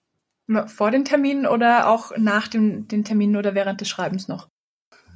Vor 0.67 0.91
den 0.91 1.05
Terminen 1.05 1.47
oder 1.47 1.87
auch 1.89 2.15
nach 2.17 2.47
dem, 2.47 2.87
den 2.87 3.03
Terminen 3.03 3.35
oder 3.35 3.55
während 3.55 3.81
des 3.81 3.89
Schreibens 3.89 4.27
noch? 4.27 4.47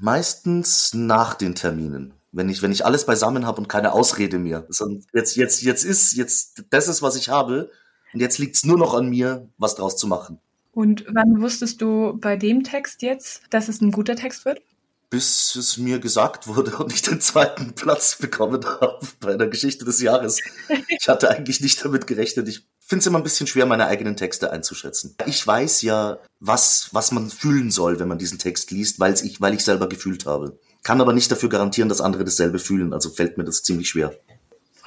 Meistens 0.01 0.93
nach 0.93 1.35
den 1.35 1.53
Terminen. 1.53 2.13
Wenn 2.31 2.49
ich, 2.49 2.61
wenn 2.61 2.71
ich 2.71 2.85
alles 2.85 3.05
beisammen 3.05 3.45
habe 3.45 3.61
und 3.61 3.67
keine 3.67 3.91
Ausrede 3.91 4.39
mehr. 4.39 4.67
Jetzt, 5.13 5.35
jetzt, 5.35 5.61
jetzt 5.61 5.83
ist, 5.83 6.13
jetzt, 6.13 6.63
das 6.69 6.87
ist, 6.87 7.01
was 7.01 7.15
ich 7.15 7.29
habe. 7.29 7.71
Und 8.13 8.19
jetzt 8.19 8.37
liegt 8.39 8.55
es 8.55 8.65
nur 8.65 8.77
noch 8.77 8.93
an 8.93 9.09
mir, 9.09 9.47
was 9.57 9.75
draus 9.75 9.97
zu 9.97 10.07
machen. 10.07 10.39
Und 10.73 11.05
wann 11.09 11.41
wusstest 11.41 11.81
du 11.81 12.17
bei 12.19 12.37
dem 12.37 12.63
Text 12.63 13.01
jetzt, 13.01 13.41
dass 13.49 13.67
es 13.67 13.81
ein 13.81 13.91
guter 13.91 14.15
Text 14.15 14.45
wird? 14.45 14.61
bis 15.09 15.55
es 15.55 15.77
mir 15.77 15.99
gesagt 15.99 16.47
wurde 16.47 16.77
und 16.77 16.93
ich 16.93 17.01
den 17.01 17.19
zweiten 17.19 17.73
Platz 17.75 18.17
bekommen 18.17 18.63
habe 18.65 18.99
bei 19.19 19.35
der 19.35 19.47
Geschichte 19.47 19.85
des 19.85 20.01
Jahres. 20.01 20.39
Ich 20.87 21.09
hatte 21.09 21.29
eigentlich 21.29 21.61
nicht 21.61 21.83
damit 21.83 22.05
gerechnet. 22.07 22.47
Ich 22.47 22.67
finde 22.79 23.01
es 23.01 23.07
immer 23.07 23.17
ein 23.17 23.23
bisschen 23.23 23.47
schwer, 23.47 23.65
meine 23.65 23.87
eigenen 23.87 24.17
Texte 24.17 24.51
einzuschätzen. 24.51 25.15
Ich 25.25 25.45
weiß 25.45 25.81
ja, 25.81 26.19
was, 26.39 26.89
was 26.91 27.11
man 27.11 27.29
fühlen 27.29 27.71
soll, 27.71 27.99
wenn 27.99 28.07
man 28.07 28.19
diesen 28.19 28.39
Text 28.39 28.71
liest, 28.71 29.01
ich, 29.23 29.41
weil 29.41 29.53
ich 29.53 29.63
selber 29.63 29.89
gefühlt 29.89 30.25
habe. 30.25 30.59
Kann 30.83 31.01
aber 31.01 31.13
nicht 31.13 31.31
dafür 31.31 31.49
garantieren, 31.49 31.89
dass 31.89 32.01
andere 32.01 32.23
dasselbe 32.23 32.59
fühlen. 32.59 32.93
Also 32.93 33.09
fällt 33.09 33.37
mir 33.37 33.43
das 33.43 33.63
ziemlich 33.63 33.89
schwer. 33.89 34.13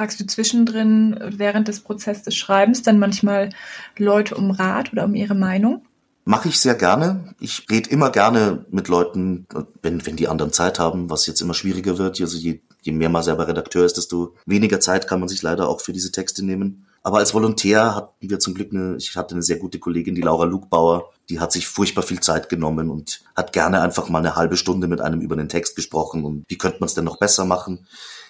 Fragst 0.02 0.18
du 0.18 0.26
zwischendrin 0.26 1.16
während 1.36 1.68
des 1.68 1.78
Prozesses 1.78 2.24
des 2.24 2.34
Schreibens 2.34 2.82
dann 2.82 2.98
manchmal 2.98 3.50
Leute 3.96 4.34
um 4.34 4.50
Rat 4.50 4.92
oder 4.92 5.04
um 5.04 5.14
ihre 5.14 5.36
Meinung? 5.36 5.86
Mache 6.24 6.48
ich 6.48 6.58
sehr 6.58 6.74
gerne. 6.74 7.36
Ich 7.38 7.66
rede 7.70 7.88
immer 7.88 8.10
gerne 8.10 8.66
mit 8.72 8.88
Leuten, 8.88 9.46
wenn, 9.80 10.04
wenn 10.04 10.16
die 10.16 10.26
anderen 10.26 10.52
Zeit 10.52 10.80
haben, 10.80 11.08
was 11.08 11.28
jetzt 11.28 11.40
immer 11.40 11.54
schwieriger 11.54 11.98
wird. 11.98 12.20
Also 12.20 12.36
je, 12.36 12.62
je 12.80 12.90
mehr 12.90 13.10
man 13.10 13.22
selber 13.22 13.46
Redakteur 13.46 13.84
ist, 13.84 13.96
desto 13.96 14.34
weniger 14.44 14.80
Zeit 14.80 15.06
kann 15.06 15.20
man 15.20 15.28
sich 15.28 15.40
leider 15.40 15.68
auch 15.68 15.80
für 15.80 15.92
diese 15.92 16.10
Texte 16.10 16.44
nehmen. 16.44 16.88
Aber 17.04 17.18
als 17.18 17.32
Volontär 17.32 17.94
hatten 17.94 18.28
wir 18.28 18.40
zum 18.40 18.54
Glück 18.54 18.72
eine, 18.72 18.96
ich 18.96 19.14
hatte 19.14 19.36
eine 19.36 19.42
sehr 19.42 19.58
gute 19.58 19.78
Kollegin, 19.78 20.16
die 20.16 20.22
Laura 20.22 20.46
Lugbauer, 20.46 21.12
die 21.28 21.38
hat 21.38 21.52
sich 21.52 21.68
furchtbar 21.68 22.02
viel 22.02 22.18
Zeit 22.18 22.48
genommen 22.48 22.90
und 22.90 23.22
hat 23.36 23.52
gerne 23.52 23.82
einfach 23.82 24.08
mal 24.08 24.18
eine 24.18 24.34
halbe 24.34 24.56
Stunde 24.56 24.88
mit 24.88 25.00
einem 25.00 25.20
über 25.20 25.36
den 25.36 25.48
Text 25.48 25.76
gesprochen 25.76 26.24
und 26.24 26.42
wie 26.48 26.58
könnte 26.58 26.78
man 26.80 26.88
es 26.88 26.94
denn 26.94 27.04
noch 27.04 27.20
besser 27.20 27.44
machen. 27.44 27.86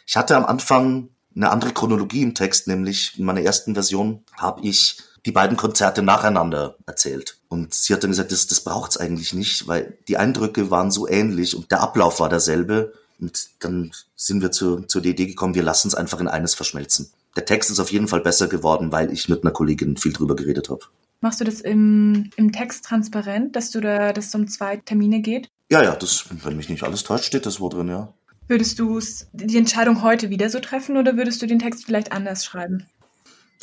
Ich 0.06 0.18
hatte 0.18 0.36
am 0.36 0.44
Anfang 0.44 1.08
eine 1.34 1.50
andere 1.50 1.72
Chronologie 1.72 2.22
im 2.22 2.34
Text, 2.34 2.68
nämlich 2.68 3.18
in 3.18 3.24
meiner 3.24 3.42
ersten 3.42 3.74
Version 3.74 4.24
habe 4.36 4.60
ich 4.62 4.98
die 5.24 5.32
beiden 5.32 5.56
Konzerte 5.56 6.02
nacheinander 6.02 6.76
erzählt. 6.86 7.38
Und 7.48 7.74
sie 7.74 7.92
hat 7.92 8.02
dann 8.02 8.10
gesagt, 8.10 8.32
das, 8.32 8.46
das 8.46 8.60
braucht's 8.60 8.96
eigentlich 8.96 9.34
nicht, 9.34 9.68
weil 9.68 9.96
die 10.08 10.16
Eindrücke 10.16 10.70
waren 10.70 10.90
so 10.90 11.08
ähnlich 11.08 11.54
und 11.54 11.70
der 11.70 11.80
Ablauf 11.80 12.20
war 12.20 12.28
derselbe. 12.28 12.92
Und 13.20 13.50
dann 13.60 13.92
sind 14.16 14.42
wir 14.42 14.50
zu, 14.50 14.80
zur 14.80 15.04
Idee 15.04 15.26
gekommen, 15.26 15.54
wir 15.54 15.62
lassen 15.62 15.88
es 15.88 15.94
einfach 15.94 16.20
in 16.20 16.28
eines 16.28 16.54
verschmelzen. 16.54 17.10
Der 17.36 17.44
Text 17.44 17.70
ist 17.70 17.78
auf 17.78 17.92
jeden 17.92 18.08
Fall 18.08 18.20
besser 18.20 18.48
geworden, 18.48 18.90
weil 18.90 19.12
ich 19.12 19.28
mit 19.28 19.42
einer 19.42 19.52
Kollegin 19.52 19.96
viel 19.96 20.12
drüber 20.12 20.34
geredet 20.34 20.68
habe. 20.70 20.80
Machst 21.20 21.40
du 21.40 21.44
das 21.44 21.60
im, 21.60 22.30
im 22.36 22.50
Text 22.50 22.84
transparent, 22.84 23.54
dass 23.54 23.70
du 23.70 23.80
da, 23.80 24.12
dass 24.12 24.26
es 24.26 24.34
um 24.34 24.48
zwei 24.48 24.76
Termine 24.76 25.20
geht? 25.20 25.48
Ja, 25.70 25.82
ja, 25.82 25.94
das, 25.94 26.24
wenn 26.44 26.56
mich 26.56 26.68
nicht 26.68 26.82
alles 26.82 27.04
täuscht, 27.04 27.26
steht 27.26 27.46
das 27.46 27.60
wo 27.60 27.68
drin, 27.68 27.88
ja. 27.88 28.12
Würdest 28.52 28.78
du 28.78 29.00
die 29.32 29.56
Entscheidung 29.56 30.02
heute 30.02 30.28
wieder 30.28 30.50
so 30.50 30.60
treffen 30.60 30.98
oder 30.98 31.16
würdest 31.16 31.40
du 31.40 31.46
den 31.46 31.58
Text 31.58 31.86
vielleicht 31.86 32.12
anders 32.12 32.44
schreiben? 32.44 32.86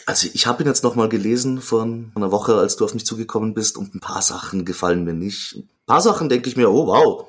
Also 0.08 0.28
ich 0.34 0.48
habe 0.48 0.64
ihn 0.64 0.68
jetzt 0.68 0.84
noch 0.84 0.96
mal 0.96 1.08
gelesen 1.08 1.62
vor 1.62 1.84
einer 1.84 2.32
Woche, 2.32 2.56
als 2.56 2.76
du 2.76 2.86
auf 2.86 2.96
mich 2.96 3.06
zugekommen 3.06 3.54
bist 3.54 3.78
und 3.78 3.94
ein 3.94 4.00
paar 4.00 4.24
Sachen 4.24 4.66
gefallen 4.66 5.04
mir 5.04 5.14
nicht. 5.14 5.58
Ein 5.58 5.70
paar 5.86 6.02
Sachen 6.02 6.28
denke 6.28 6.50
ich 6.50 6.58
mir, 6.58 6.72
oh 6.72 6.88
wow, 6.88 7.28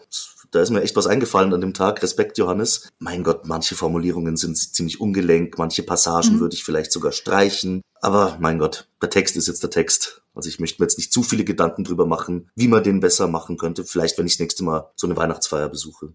da 0.53 0.63
ist 0.63 0.71
mir 0.71 0.81
echt 0.81 0.97
was 0.97 1.07
eingefallen 1.07 1.53
an 1.53 1.61
dem 1.61 1.75
Tag. 1.75 2.03
Respekt, 2.03 2.39
Johannes. 2.39 2.89
Mein 2.99 3.25
Gott, 3.25 3.45
manche 3.45 3.75
Formulierungen 3.75 4.39
sind 4.39 4.57
ziemlich 4.57 4.99
ungelenk, 4.99 5.59
manche 5.59 5.83
Passagen 5.83 6.37
mhm. 6.37 6.41
würde 6.41 6.55
ich 6.55 6.65
vielleicht 6.65 6.93
sogar 6.93 7.13
streichen. 7.13 7.83
Aber 8.01 8.39
mein 8.41 8.59
Gott, 8.59 8.89
der 9.03 9.11
Text 9.11 9.37
ist 9.37 9.49
jetzt 9.49 9.63
der 9.63 9.69
Text. 9.69 10.23
Also 10.35 10.49
ich 10.49 10.61
möchte 10.61 10.81
mir 10.81 10.87
jetzt 10.87 10.97
nicht 10.97 11.13
zu 11.13 11.23
viele 11.23 11.45
Gedanken 11.45 11.85
drüber 11.85 12.07
machen, 12.07 12.49
wie 12.55 12.69
man 12.69 12.83
den 12.83 13.01
besser 13.01 13.27
machen 13.27 13.59
könnte. 13.59 13.85
Vielleicht, 13.85 14.17
wenn 14.17 14.25
ich 14.25 14.37
das 14.37 14.41
nächste 14.41 14.65
Mal 14.65 14.91
so 14.97 15.07
eine 15.07 15.19
Weihnachtsfeier 15.19 15.69
besuche. 15.69 16.15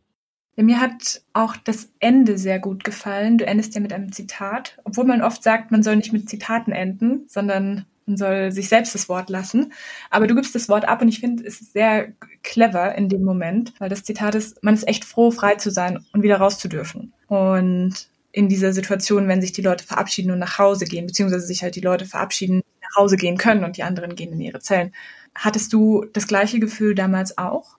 Mir 0.57 0.79
hat 0.79 1.21
auch 1.33 1.57
das 1.57 1.89
Ende 1.99 2.37
sehr 2.37 2.59
gut 2.59 2.83
gefallen. 2.83 3.37
Du 3.37 3.45
endest 3.45 3.75
ja 3.75 3.81
mit 3.81 3.91
einem 3.91 4.13
Zitat, 4.13 4.77
obwohl 4.85 5.03
man 5.03 5.21
oft 5.21 5.43
sagt, 5.43 5.71
man 5.71 5.83
soll 5.83 5.97
nicht 5.97 6.13
mit 6.13 6.29
Zitaten 6.29 6.71
enden, 6.71 7.25
sondern 7.27 7.85
man 8.05 8.17
soll 8.17 8.51
sich 8.51 8.69
selbst 8.69 8.95
das 8.95 9.09
Wort 9.09 9.29
lassen. 9.29 9.73
Aber 10.09 10.27
du 10.27 10.35
gibst 10.35 10.55
das 10.55 10.69
Wort 10.69 10.87
ab 10.87 11.01
und 11.01 11.09
ich 11.09 11.19
finde, 11.19 11.43
es 11.43 11.59
ist 11.59 11.73
sehr 11.73 12.13
clever 12.43 12.95
in 12.95 13.09
dem 13.09 13.23
Moment, 13.23 13.73
weil 13.79 13.89
das 13.89 14.03
Zitat 14.03 14.35
ist, 14.35 14.63
man 14.63 14.75
ist 14.75 14.87
echt 14.87 15.03
froh, 15.03 15.31
frei 15.31 15.55
zu 15.55 15.71
sein 15.71 16.05
und 16.13 16.23
wieder 16.23 16.37
raus 16.37 16.59
zu 16.59 16.69
dürfen. 16.69 17.13
Und 17.27 18.07
in 18.31 18.49
dieser 18.49 18.73
Situation, 18.73 19.27
wenn 19.27 19.41
sich 19.41 19.53
die 19.53 19.61
Leute 19.61 19.85
verabschieden 19.85 20.31
und 20.31 20.39
nach 20.39 20.59
Hause 20.59 20.85
gehen, 20.85 21.07
beziehungsweise 21.07 21.45
sich 21.47 21.63
halt 21.63 21.75
die 21.75 21.81
Leute 21.81 22.05
verabschieden, 22.05 22.61
nach 22.81 22.95
Hause 23.01 23.17
gehen 23.17 23.37
können 23.37 23.63
und 23.63 23.77
die 23.77 23.83
anderen 23.83 24.15
gehen 24.15 24.33
in 24.33 24.41
ihre 24.41 24.59
Zellen. 24.59 24.93
Hattest 25.33 25.73
du 25.73 26.05
das 26.13 26.27
gleiche 26.27 26.59
Gefühl 26.59 26.95
damals 26.95 27.37
auch? 27.37 27.77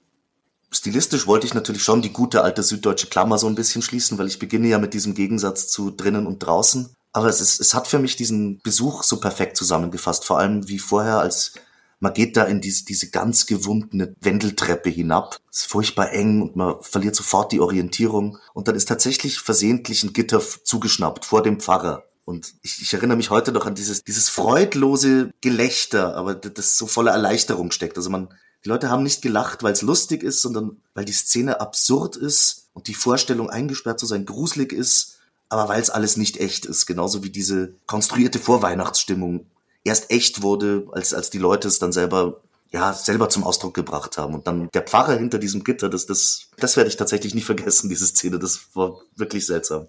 Stilistisch 0.71 1.27
wollte 1.27 1.47
ich 1.47 1.55
natürlich 1.55 1.83
schon 1.83 2.03
die 2.03 2.13
gute 2.13 2.43
alte 2.43 2.63
süddeutsche 2.63 3.07
Klammer 3.07 3.39
so 3.39 3.47
ein 3.47 3.55
bisschen 3.55 3.83
schließen, 3.83 4.19
weil 4.19 4.27
ich 4.27 4.39
beginne 4.39 4.69
ja 4.69 4.79
mit 4.79 4.95
diesem 4.95 5.15
Gegensatz 5.15 5.69
zu 5.69 5.91
drinnen 5.91 6.27
und 6.27 6.41
draußen. 6.41 6.95
Aber 7.13 7.29
es, 7.29 7.41
ist, 7.41 7.61
es 7.61 7.73
hat 7.73 7.89
für 7.89 7.99
mich 7.99 8.17
diesen 8.17 8.61
Besuch 8.63 9.03
so 9.03 9.21
perfekt 9.21 9.57
zusammengefasst. 9.57 10.25
Vor 10.25 10.39
allem 10.39 10.69
wie 10.69 10.79
vorher, 10.79 11.19
als 11.19 11.55
man 11.99 12.13
geht 12.13 12.37
da 12.37 12.45
in 12.45 12.61
diese, 12.61 12.85
diese 12.85 13.11
ganz 13.11 13.47
gewundene 13.47 14.15
Wendeltreppe 14.21 14.91
hinab. 14.91 15.39
Es 15.51 15.61
ist 15.61 15.71
furchtbar 15.71 16.13
eng 16.13 16.43
und 16.43 16.57
man 16.57 16.75
verliert 16.83 17.17
sofort 17.17 17.53
die 17.53 17.61
Orientierung. 17.61 18.39
Und 18.53 18.69
dann 18.69 18.75
ist 18.75 18.89
tatsächlich 18.89 19.39
versehentlich 19.39 20.03
ein 20.05 20.13
Gitter 20.13 20.41
zugeschnappt 20.41 21.25
vor 21.25 21.43
dem 21.43 21.59
Pfarrer. 21.59 22.05
Und 22.27 22.55
ich, 22.63 22.83
ich 22.83 22.93
erinnere 22.93 23.17
mich 23.17 23.31
heute 23.31 23.53
noch 23.53 23.67
an 23.67 23.77
dieses, 23.77 24.03
dieses 24.03 24.29
freudlose 24.29 25.31
Gelächter, 25.41 26.17
aber 26.17 26.35
das 26.35 26.77
so 26.77 26.87
voller 26.87 27.13
Erleichterung 27.13 27.71
steckt. 27.71 27.97
Also 27.97 28.11
man, 28.11 28.29
die 28.67 28.71
Leute 28.71 28.91
haben 28.91 29.05
nicht 29.05 29.23
gelacht, 29.23 29.63
weil 29.63 29.75
es 29.75 29.83
lustig 29.83 30.25
ist, 30.25 30.43
sondern 30.43 30.79
weil 30.93 31.05
die 31.05 31.13
Szene 31.13 31.61
absurd 31.61 32.17
ist 32.17 32.67
und 32.73 32.89
die 32.89 32.95
Vorstellung 32.95 33.49
eingesperrt 33.49 34.01
zu 34.01 34.07
sein 34.07 34.27
gruselig 34.27 34.73
ist, 34.73 35.19
aber 35.49 35.69
weil 35.69 35.81
es 35.81 35.89
alles 35.89 36.17
nicht 36.17 36.39
echt 36.39 36.67
ist. 36.67 36.85
Genauso 36.85 37.23
wie 37.23 37.31
diese 37.31 37.75
konstruierte 37.87 38.41
Vorweihnachtsstimmung 38.41 39.47
erst 39.85 40.11
echt 40.11 40.43
wurde, 40.43 40.89
als, 40.91 41.15
als 41.15 41.31
die 41.31 41.39
Leute 41.39 41.69
es 41.69 41.79
dann 41.79 41.93
selber 41.93 42.41
ja, 42.73 42.93
selber 42.93 43.29
zum 43.29 43.45
Ausdruck 43.45 43.75
gebracht 43.75 44.19
haben. 44.19 44.35
Und 44.35 44.49
dann 44.49 44.69
der 44.75 44.83
Pfarrer 44.83 45.17
hinter 45.17 45.39
diesem 45.39 45.63
Gitter, 45.63 45.89
das, 45.89 46.07
das, 46.07 46.49
das 46.57 46.77
werde 46.77 46.91
ich 46.91 46.97
tatsächlich 46.97 47.37
nicht 47.37 47.45
vergessen, 47.45 47.89
diese 47.89 48.09
Szene. 48.09 48.41
Das 48.41 48.75
war 48.75 48.99
wirklich 49.15 49.47
seltsam. 49.47 49.87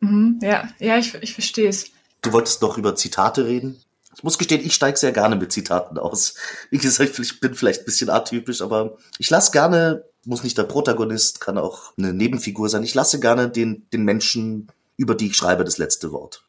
Mhm, 0.00 0.38
ja, 0.40 0.70
ja, 0.78 0.96
ich, 0.96 1.12
ich 1.16 1.34
verstehe 1.34 1.68
es. 1.68 1.90
Du 2.22 2.32
wolltest 2.32 2.62
noch 2.62 2.78
über 2.78 2.96
Zitate 2.96 3.44
reden? 3.44 3.78
Ich 4.18 4.24
muss 4.24 4.36
gestehen, 4.36 4.66
ich 4.66 4.74
steige 4.74 4.98
sehr 4.98 5.12
gerne 5.12 5.36
mit 5.36 5.52
Zitaten 5.52 5.96
aus. 5.96 6.34
Wie 6.70 6.78
gesagt, 6.78 7.16
ich 7.20 7.38
bin 7.38 7.54
vielleicht 7.54 7.82
ein 7.82 7.84
bisschen 7.84 8.10
atypisch, 8.10 8.62
aber 8.62 8.96
ich 9.18 9.30
lasse 9.30 9.52
gerne, 9.52 10.04
muss 10.24 10.42
nicht 10.42 10.58
der 10.58 10.64
Protagonist, 10.64 11.40
kann 11.40 11.56
auch 11.56 11.92
eine 11.96 12.12
Nebenfigur 12.12 12.68
sein. 12.68 12.82
Ich 12.82 12.96
lasse 12.96 13.20
gerne 13.20 13.48
den, 13.48 13.88
den 13.92 14.02
Menschen, 14.02 14.66
über 14.96 15.14
die 15.14 15.28
ich 15.28 15.36
schreibe, 15.36 15.62
das 15.62 15.78
letzte 15.78 16.10
Wort. 16.10 16.44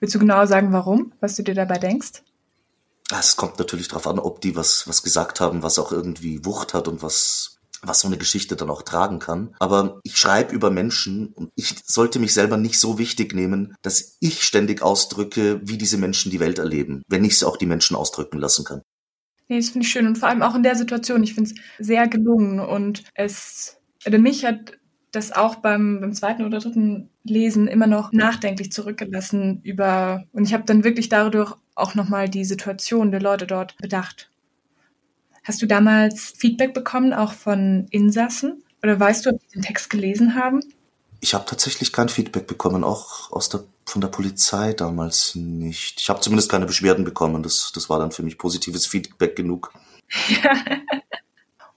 Willst 0.00 0.16
du 0.16 0.18
genau 0.18 0.44
sagen, 0.46 0.72
warum? 0.72 1.12
Was 1.20 1.36
du 1.36 1.44
dir 1.44 1.54
dabei 1.54 1.78
denkst? 1.78 2.24
Es 3.16 3.36
kommt 3.36 3.56
natürlich 3.60 3.86
darauf 3.86 4.08
an, 4.08 4.18
ob 4.18 4.40
die 4.40 4.56
was, 4.56 4.88
was 4.88 5.04
gesagt 5.04 5.38
haben, 5.38 5.62
was 5.62 5.78
auch 5.78 5.92
irgendwie 5.92 6.44
Wucht 6.44 6.74
hat 6.74 6.88
und 6.88 7.04
was 7.04 7.51
was 7.84 8.00
so 8.00 8.08
eine 8.08 8.16
Geschichte 8.16 8.56
dann 8.56 8.70
auch 8.70 8.82
tragen 8.82 9.18
kann. 9.18 9.54
Aber 9.58 10.00
ich 10.04 10.16
schreibe 10.16 10.54
über 10.54 10.70
Menschen 10.70 11.28
und 11.28 11.50
ich 11.56 11.74
sollte 11.84 12.18
mich 12.18 12.32
selber 12.32 12.56
nicht 12.56 12.78
so 12.78 12.98
wichtig 12.98 13.34
nehmen, 13.34 13.74
dass 13.82 14.16
ich 14.20 14.42
ständig 14.42 14.82
ausdrücke, 14.82 15.60
wie 15.64 15.78
diese 15.78 15.98
Menschen 15.98 16.30
die 16.30 16.40
Welt 16.40 16.58
erleben, 16.58 17.02
wenn 17.08 17.24
ich 17.24 17.34
es 17.34 17.44
auch 17.44 17.56
die 17.56 17.66
Menschen 17.66 17.96
ausdrücken 17.96 18.38
lassen 18.38 18.64
kann. 18.64 18.82
Nee, 19.48 19.58
das 19.58 19.70
finde 19.70 19.86
ich 19.86 19.92
schön 19.92 20.06
und 20.06 20.16
vor 20.16 20.28
allem 20.28 20.42
auch 20.42 20.54
in 20.54 20.62
der 20.62 20.76
Situation. 20.76 21.22
Ich 21.22 21.34
finde 21.34 21.50
es 21.50 21.86
sehr 21.86 22.08
gelungen 22.08 22.60
und 22.60 23.04
es, 23.14 23.76
also 24.04 24.18
mich 24.18 24.44
hat 24.44 24.78
das 25.10 25.30
auch 25.30 25.56
beim, 25.56 26.00
beim 26.00 26.14
zweiten 26.14 26.44
oder 26.44 26.58
dritten 26.58 27.10
Lesen 27.22 27.68
immer 27.68 27.86
noch 27.86 28.12
nachdenklich 28.12 28.72
zurückgelassen 28.72 29.60
über, 29.62 30.24
und 30.32 30.44
ich 30.44 30.54
habe 30.54 30.64
dann 30.64 30.84
wirklich 30.84 31.10
dadurch 31.10 31.54
auch 31.74 31.94
nochmal 31.94 32.28
die 32.28 32.44
Situation 32.44 33.10
der 33.10 33.20
Leute 33.20 33.46
dort 33.46 33.76
bedacht. 33.76 34.30
Hast 35.44 35.60
du 35.62 35.66
damals 35.66 36.34
Feedback 36.36 36.74
bekommen, 36.74 37.12
auch 37.12 37.32
von 37.32 37.86
Insassen? 37.90 38.62
Oder 38.82 38.98
weißt 38.98 39.26
du, 39.26 39.30
ob 39.30 39.40
sie 39.40 39.48
den 39.54 39.62
Text 39.62 39.90
gelesen 39.90 40.34
haben? 40.34 40.60
Ich 41.20 41.34
habe 41.34 41.44
tatsächlich 41.46 41.92
kein 41.92 42.08
Feedback 42.08 42.46
bekommen, 42.46 42.82
auch 42.82 43.30
aus 43.30 43.48
der, 43.48 43.64
von 43.86 44.00
der 44.00 44.08
Polizei 44.08 44.72
damals 44.72 45.34
nicht. 45.36 46.00
Ich 46.00 46.08
habe 46.08 46.20
zumindest 46.20 46.50
keine 46.50 46.66
Beschwerden 46.66 47.04
bekommen. 47.04 47.42
Das, 47.42 47.70
das 47.72 47.88
war 47.88 47.98
dann 47.98 48.10
für 48.10 48.22
mich 48.22 48.38
positives 48.38 48.86
Feedback 48.86 49.36
genug. 49.36 49.72
Ja. 50.28 50.56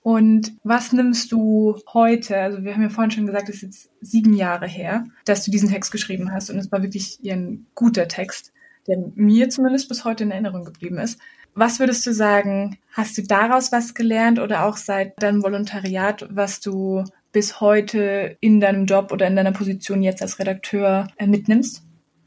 Und 0.06 0.54
was 0.64 0.94
nimmst 0.94 1.32
du 1.32 1.80
heute? 1.92 2.38
Also 2.38 2.64
wir 2.64 2.76
haben 2.76 2.84
ja 2.84 2.90
vorhin 2.90 3.10
schon 3.10 3.26
gesagt, 3.26 3.50
es 3.50 3.56
ist 3.56 3.62
jetzt 3.64 3.90
sieben 4.02 4.36
Jahre 4.36 4.68
her, 4.68 5.08
dass 5.26 5.44
du 5.44 5.50
diesen 5.50 5.70
Text 5.70 5.92
geschrieben 5.92 6.32
hast 6.32 6.52
und 6.52 6.60
es 6.60 6.72
war 6.72 6.84
wirklich 6.84 7.20
ein 7.26 7.66
guter 7.74 8.08
Text, 8.08 8.54
der 8.86 9.00
mir 9.16 9.50
zumindest 9.50 9.90
bis 9.90 10.06
heute 10.06 10.24
in 10.24 10.30
Erinnerung 10.30 10.64
geblieben 10.64 11.00
ist. 11.00 11.20
Was 11.58 11.80
würdest 11.80 12.06
du 12.06 12.14
sagen, 12.14 12.78
hast 12.92 13.18
du 13.18 13.24
daraus 13.24 13.72
was 13.72 13.94
gelernt 13.94 14.40
oder 14.40 14.66
auch 14.66 14.76
seit 14.76 15.22
deinem 15.24 15.42
Volontariat, 15.42 16.28
was 16.30 16.60
du 16.60 17.06
bis 17.32 17.62
heute 17.62 18.38
in 18.42 18.60
deinem 18.60 18.86
Job 18.86 19.14
oder 19.14 19.26
in 19.28 19.38
deiner 19.38 19.54
Position 19.54 20.04
jetzt 20.04 20.22
als 20.22 20.38
Redakteur 20.38 21.08
äh, 21.16 21.26
mitnimmst? 21.26 21.82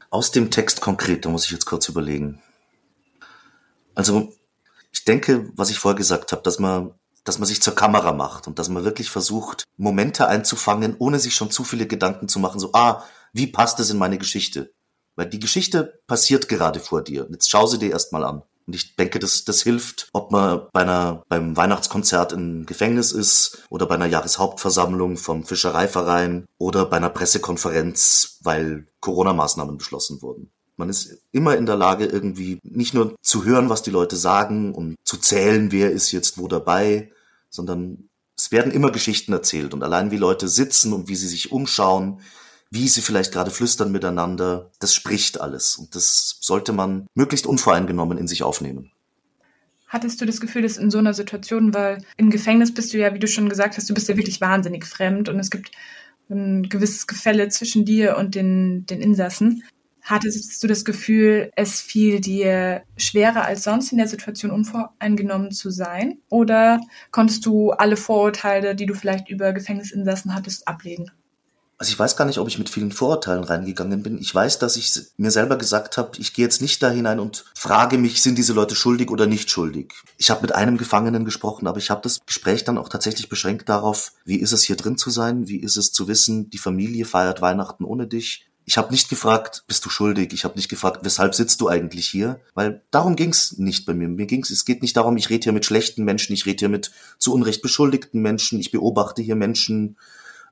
Aus 0.09 0.31
dem 0.31 0.49
Text 0.49 0.81
konkret, 0.81 1.25
da 1.25 1.29
muss 1.29 1.45
ich 1.45 1.51
jetzt 1.51 1.67
kurz 1.67 1.87
überlegen. 1.87 2.41
Also 3.93 4.33
ich 4.91 5.05
denke, 5.05 5.51
was 5.55 5.69
ich 5.69 5.77
vorher 5.77 5.97
gesagt 5.97 6.31
habe, 6.31 6.41
dass 6.41 6.57
man 6.57 6.93
dass 7.25 7.37
man 7.37 7.47
sich 7.47 7.61
zur 7.61 7.75
Kamera 7.75 8.11
macht 8.13 8.47
und 8.47 8.57
dass 8.57 8.69
man 8.69 8.85
wirklich 8.85 9.11
versucht, 9.11 9.65
Momente 9.77 10.27
einzufangen, 10.27 10.95
ohne 10.97 11.19
sich 11.19 11.35
schon 11.35 11.51
zu 11.51 11.63
viele 11.63 11.85
Gedanken 11.85 12.27
zu 12.27 12.39
machen, 12.39 12.59
so, 12.59 12.71
ah, 12.73 13.03
wie 13.33 13.45
passt 13.45 13.79
es 13.79 13.91
in 13.91 13.99
meine 13.99 14.17
Geschichte? 14.17 14.73
Weil 15.15 15.27
die 15.27 15.39
Geschichte 15.39 16.01
passiert 16.07 16.47
gerade 16.47 16.79
vor 16.79 17.03
dir. 17.03 17.27
Jetzt 17.29 17.51
schau 17.51 17.67
sie 17.67 17.77
dir 17.77 17.91
erstmal 17.91 18.23
an. 18.23 18.41
Und 18.69 18.75
ich 18.75 18.95
denke, 18.95 19.17
das, 19.17 19.45
das 19.45 19.63
hilft, 19.63 20.09
ob 20.13 20.31
man 20.31 20.67
bei 20.71 20.81
einer, 20.81 21.23
beim 21.27 21.57
Weihnachtskonzert 21.57 22.33
im 22.33 22.67
Gefängnis 22.67 23.11
ist 23.11 23.63
oder 23.71 23.87
bei 23.87 23.95
einer 23.95 24.05
Jahreshauptversammlung 24.05 25.17
vom 25.17 25.43
Fischereiverein 25.43 26.45
oder 26.59 26.85
bei 26.85 26.97
einer 26.97 27.09
Pressekonferenz, 27.09 28.37
weil 28.43 28.85
Corona-Maßnahmen 28.99 29.79
beschlossen 29.79 30.21
wurden. 30.21 30.51
Man 30.77 30.87
ist 30.87 31.17
immer 31.31 31.57
in 31.57 31.65
der 31.65 31.77
Lage, 31.77 32.05
irgendwie 32.05 32.59
nicht 32.61 32.93
nur 32.93 33.15
zu 33.23 33.43
hören, 33.43 33.69
was 33.69 33.81
die 33.81 33.89
Leute 33.89 34.17
sagen 34.17 34.75
und 34.75 34.97
zu 35.03 35.17
zählen, 35.17 35.71
wer 35.71 35.91
ist 35.91 36.11
jetzt 36.11 36.37
wo 36.37 36.47
dabei, 36.47 37.11
sondern 37.49 38.09
es 38.37 38.51
werden 38.51 38.71
immer 38.71 38.91
Geschichten 38.91 39.33
erzählt 39.33 39.73
und 39.73 39.81
allein 39.81 40.11
wie 40.11 40.17
Leute 40.17 40.47
sitzen 40.47 40.93
und 40.93 41.07
wie 41.07 41.15
sie 41.15 41.27
sich 41.27 41.51
umschauen, 41.51 42.21
wie 42.71 42.87
sie 42.87 43.01
vielleicht 43.01 43.31
gerade 43.31 43.51
flüstern 43.51 43.91
miteinander, 43.91 44.71
das 44.79 44.93
spricht 44.93 45.41
alles 45.41 45.75
und 45.75 45.95
das 45.95 46.37
sollte 46.41 46.71
man 46.71 47.07
möglichst 47.15 47.47
unvoreingenommen 47.47 48.17
in 48.17 48.27
sich 48.27 48.43
aufnehmen. 48.43 48.91
Hattest 49.87 50.21
du 50.21 50.25
das 50.25 50.39
Gefühl, 50.39 50.61
dass 50.61 50.77
in 50.77 50.91
so 50.91 50.99
einer 50.99 51.15
Situation, 51.15 51.73
weil 51.73 51.97
im 52.15 52.29
Gefängnis 52.29 52.73
bist 52.73 52.93
du 52.93 52.99
ja, 52.99 53.13
wie 53.15 53.19
du 53.19 53.27
schon 53.27 53.49
gesagt 53.49 53.75
hast, 53.75 53.89
du 53.89 53.95
bist 53.95 54.07
ja 54.07 54.17
wirklich 54.17 54.39
wahnsinnig 54.39 54.85
fremd 54.85 55.29
und 55.29 55.39
es 55.39 55.49
gibt 55.49 55.71
ein 56.29 56.69
gewisses 56.69 57.07
Gefälle 57.07 57.49
zwischen 57.49 57.85
dir 57.85 58.15
und 58.17 58.35
den, 58.35 58.85
den 58.85 59.01
Insassen. 59.01 59.63
Hattest 60.03 60.63
du 60.63 60.67
das 60.67 60.85
Gefühl, 60.85 61.51
es 61.55 61.81
fiel 61.81 62.21
dir 62.21 62.83
schwerer 62.97 63.45
als 63.45 63.63
sonst 63.63 63.91
in 63.91 63.97
der 63.97 64.07
Situation 64.07 64.51
unvoreingenommen 64.51 65.51
zu 65.51 65.71
sein? 65.71 66.19
Oder 66.29 66.79
konntest 67.11 67.45
du 67.47 67.71
alle 67.71 67.97
Vorurteile, 67.97 68.75
die 68.75 68.85
du 68.85 68.93
vielleicht 68.93 69.29
über 69.29 69.53
Gefängnisinsassen 69.53 70.35
hattest, 70.35 70.67
ablegen? 70.67 71.11
Also 71.79 71.93
ich 71.93 71.97
weiß 71.97 72.17
gar 72.17 72.25
nicht, 72.25 72.39
ob 72.39 72.47
ich 72.49 72.59
mit 72.59 72.69
vielen 72.69 72.91
Vorurteilen 72.91 73.45
reingegangen 73.45 74.03
bin. 74.03 74.19
Ich 74.19 74.35
weiß, 74.35 74.59
dass 74.59 74.75
ich 74.75 74.91
mir 75.15 75.31
selber 75.31 75.57
gesagt 75.57 75.95
habe, 75.95 76.11
ich 76.17 76.33
gehe 76.33 76.43
jetzt 76.43 76.61
nicht 76.61 76.83
da 76.83 76.89
hinein 76.89 77.21
und 77.21 77.45
frage 77.55 77.97
mich, 77.97 78.21
sind 78.21 78.37
diese 78.37 78.51
Leute 78.51 78.75
schuldig 78.75 79.09
oder 79.09 79.27
nicht 79.27 79.49
schuldig. 79.49 79.93
Ich 80.17 80.29
habe 80.29 80.41
mit 80.41 80.53
einem 80.53 80.77
Gefangenen 80.77 81.23
gesprochen, 81.23 81.67
aber 81.67 81.77
ich 81.77 81.89
habe 81.89 82.01
das 82.01 82.19
Gespräch 82.25 82.65
dann 82.65 82.77
auch 82.77 82.89
tatsächlich 82.89 83.29
beschränkt 83.29 83.69
darauf, 83.69 84.11
wie 84.25 84.35
ist 84.35 84.51
es 84.51 84.63
hier 84.63 84.75
drin 84.75 84.97
zu 84.97 85.09
sein, 85.09 85.47
wie 85.47 85.61
ist 85.61 85.77
es 85.77 85.93
zu 85.93 86.09
wissen, 86.09 86.49
die 86.49 86.57
Familie 86.57 87.05
feiert 87.05 87.41
Weihnachten 87.41 87.85
ohne 87.85 88.07
dich, 88.07 88.45
ich 88.69 88.77
habe 88.77 88.91
nicht 88.91 89.09
gefragt, 89.09 89.63
bist 89.65 89.83
du 89.83 89.89
schuldig? 89.89 90.31
Ich 90.31 90.43
habe 90.43 90.55
nicht 90.55 90.69
gefragt, 90.69 90.99
weshalb 91.01 91.33
sitzt 91.33 91.59
du 91.59 91.69
eigentlich 91.69 92.07
hier? 92.07 92.39
Weil 92.53 92.83
darum 92.91 93.15
ging's 93.15 93.57
nicht 93.57 93.87
bei 93.87 93.95
mir. 93.95 94.07
Mir 94.07 94.27
ging's, 94.27 94.51
es 94.51 94.63
geht 94.63 94.83
nicht 94.83 94.95
darum, 94.95 95.17
ich 95.17 95.31
rede 95.31 95.45
hier 95.45 95.53
mit 95.53 95.65
schlechten 95.65 96.03
Menschen, 96.03 96.33
ich 96.33 96.45
rede 96.45 96.59
hier 96.59 96.69
mit 96.69 96.91
zu 97.17 97.33
Unrecht 97.33 97.63
beschuldigten 97.63 98.21
Menschen, 98.21 98.59
ich 98.59 98.69
beobachte 98.69 99.23
hier 99.23 99.35
Menschen, 99.35 99.97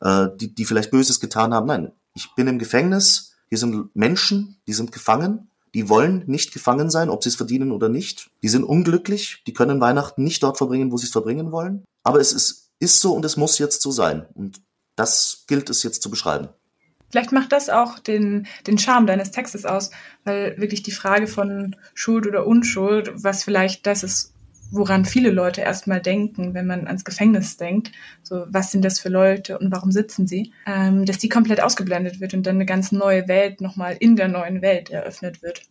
äh, 0.02 0.28
die, 0.36 0.54
die 0.54 0.66
vielleicht 0.66 0.92
Böses 0.92 1.20
getan 1.20 1.54
haben. 1.54 1.68
Nein, 1.68 1.92
ich 2.14 2.34
bin 2.36 2.48
im 2.48 2.60
Gefängnis, 2.60 3.34
hier 3.50 3.58
sind 3.58 3.96
Menschen, 3.96 4.58
die 4.68 4.74
sind 4.74 4.92
gefangen, 4.92 5.50
die 5.74 5.90
wollen 5.90 6.24
nicht 6.28 6.54
gefangen 6.54 6.90
sein, 6.90 7.10
ob 7.10 7.24
sie 7.24 7.30
es 7.30 7.36
verdienen 7.36 7.72
oder 7.72 7.90
nicht. 7.90 8.30
Die 8.42 8.50
sind 8.50 8.64
unglücklich, 8.64 9.44
die 9.46 9.54
können 9.54 9.80
Weihnachten 9.80 10.24
nicht 10.24 10.44
dort 10.44 10.58
verbringen, 10.58 10.92
wo 10.92 10.98
sie 10.98 11.06
es 11.06 11.12
verbringen 11.12 11.52
wollen. 11.52 11.84
Aber 12.04 12.20
es 12.20 12.34
ist, 12.34 12.72
ist 12.80 13.00
so 13.00 13.14
und 13.14 13.26
es 13.26 13.38
muss 13.38 13.60
jetzt 13.60 13.82
so 13.82 13.92
sein. 13.92 14.26
Und 14.34 14.62
das 14.96 15.44
gilt 15.48 15.70
es 15.70 15.84
jetzt 15.84 16.02
zu 16.02 16.10
beschreiben. 16.10 16.50
Vielleicht 17.10 17.32
macht 17.32 17.52
das 17.52 17.70
auch 17.70 18.00
den, 18.00 18.48
den 18.66 18.78
Charme 18.78 19.08
deines 19.08 19.32
Textes 19.32 19.66
aus, 19.66 19.92
weil 20.26 20.58
wirklich 20.58 20.84
die 20.84 20.92
Frage 20.92 21.28
von 21.28 21.76
Schuld 21.94 22.28
oder 22.28 22.46
Unschuld, 22.46 23.12
was 23.14 23.44
vielleicht 23.44 23.86
das 23.86 24.04
ist, 24.04 24.34
woran 24.72 25.06
viele 25.06 25.32
Leute 25.32 25.62
erstmal 25.62 26.02
denken, 26.02 26.54
wenn 26.54 26.68
man 26.68 26.88
ans 26.88 27.06
Gefängnis 27.06 27.58
denkt, 27.58 27.92
so 28.24 28.46
was 28.50 28.72
sind 28.72 28.84
das 28.84 29.00
für 29.00 29.10
Leute 29.10 29.58
und 29.58 29.72
warum 29.72 29.92
sitzen 29.92 30.28
sie, 30.28 30.54
ähm, 30.66 31.06
dass 31.06 31.18
die 31.18 31.30
komplett 31.30 31.62
ausgeblendet 31.62 32.20
wird 32.20 32.34
und 32.34 32.44
dann 32.46 32.56
eine 32.56 32.66
ganz 32.66 32.92
neue 32.92 33.28
Welt 33.28 33.62
nochmal 33.62 33.98
in 34.00 34.16
der 34.16 34.28
neuen 34.28 34.62
Welt 34.62 34.90
eröffnet 34.90 35.42
wird. 35.42 35.62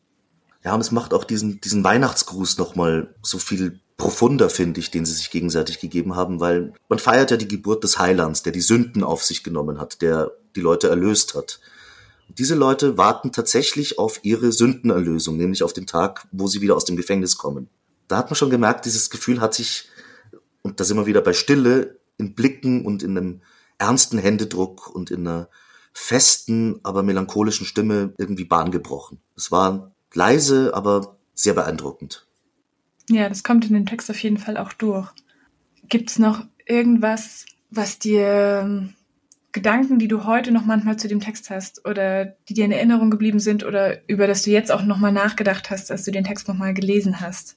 Ja, 0.65 0.75
und 0.75 0.81
es 0.81 0.91
macht 0.91 1.15
auch 1.15 1.25
diesen, 1.25 1.61
diesen 1.61 1.85
Weihnachtsgruß 1.85 2.59
nochmal 2.59 3.15
so 3.23 3.39
viel 3.39 3.81
profunder, 3.97 4.51
finde 4.51 4.81
ich, 4.81 4.91
den 4.91 5.07
sie 5.07 5.15
sich 5.15 5.31
gegenseitig 5.31 5.79
gegeben 5.79 6.17
haben, 6.17 6.41
weil 6.41 6.73
man 6.89 6.99
feiert 6.99 7.31
ja 7.31 7.37
die 7.37 7.49
Geburt 7.49 7.85
des 7.85 7.99
Heilands, 7.99 8.43
der 8.43 8.53
die 8.53 8.61
Sünden 8.61 9.03
auf 9.03 9.25
sich 9.25 9.43
genommen 9.43 9.79
hat, 9.79 10.03
der 10.03 10.33
die 10.55 10.61
Leute 10.61 10.89
erlöst 10.89 11.35
hat. 11.35 11.61
Und 12.29 12.39
diese 12.39 12.55
Leute 12.55 12.99
warten 12.99 13.33
tatsächlich 13.33 13.99
auf 13.99 14.21
ihre 14.23 14.53
Sündenerlösung, 14.53 15.37
nämlich 15.37 15.63
auf 15.63 15.73
den 15.73 15.87
Tag, 15.87 16.27
wo 16.33 16.47
sie 16.47 16.61
wieder 16.61 16.77
aus 16.77 16.85
dem 16.85 16.97
Gefängnis 16.97 17.39
kommen. 17.39 17.69
Da 18.09 18.19
hat 18.19 18.31
man 18.31 18.37
schon 18.37 18.51
gemerkt, 18.51 18.85
dieses 18.85 19.11
Gefühl 19.11 19.41
hat 19.41 19.55
sich, 19.55 19.89
und 20.63 20.81
da 20.81 20.85
sind 20.85 20.97
wir 20.97 21.07
wieder 21.07 21.21
bei 21.21 21.33
Stille, 21.33 21.99
in 22.19 22.35
Blicken 22.35 22.85
und 22.85 23.03
in 23.03 23.17
einem 23.17 23.43
ernsten 23.79 24.19
Händedruck 24.19 24.89
und 24.95 25.11
in 25.11 25.27
einer 25.27 25.49
festen, 25.93 26.81
aber 26.83 27.03
melancholischen 27.03 27.67
Stimme 27.67 28.15
irgendwie 28.19 28.45
Bahn 28.45 28.71
gebrochen. 28.71 29.21
Es 29.37 29.51
war 29.51 29.93
leise, 30.13 30.73
aber 30.75 31.19
sehr 31.35 31.55
beeindruckend. 31.55 32.27
Ja, 33.09 33.29
das 33.29 33.45
kommt 33.45 33.67
in 33.67 33.75
dem 33.75 33.87
Text 33.87 34.11
auf 34.11 34.19
jeden 34.19 34.39
Fall 34.39 34.57
auch 34.57 34.73
durch. 34.73 35.09
Gibt 35.89 36.11
es 36.11 36.19
noch 36.19 36.45
irgendwas, 36.67 37.47
was 37.71 37.99
dir 37.99 38.93
Gedanken, 39.53 39.99
die 39.99 40.09
du 40.09 40.25
heute 40.25 40.53
noch 40.53 40.65
manchmal 40.65 40.99
zu 40.99 41.09
dem 41.09 41.21
Text 41.21 41.49
hast 41.49 41.87
oder 41.87 42.27
die 42.27 42.55
dir 42.55 42.67
in 42.67 42.73
Erinnerung 42.73 43.11
geblieben 43.11 43.39
sind 43.39 43.65
oder 43.65 44.07
über 44.09 44.27
das 44.27 44.43
du 44.43 44.51
jetzt 44.51 44.71
auch 44.71 44.83
nochmal 44.83 45.13
nachgedacht 45.13 45.71
hast, 45.71 45.91
als 45.91 46.05
du 46.05 46.11
den 46.11 46.25
Text 46.25 46.49
nochmal 46.49 46.75
gelesen 46.75 47.21
hast? 47.21 47.57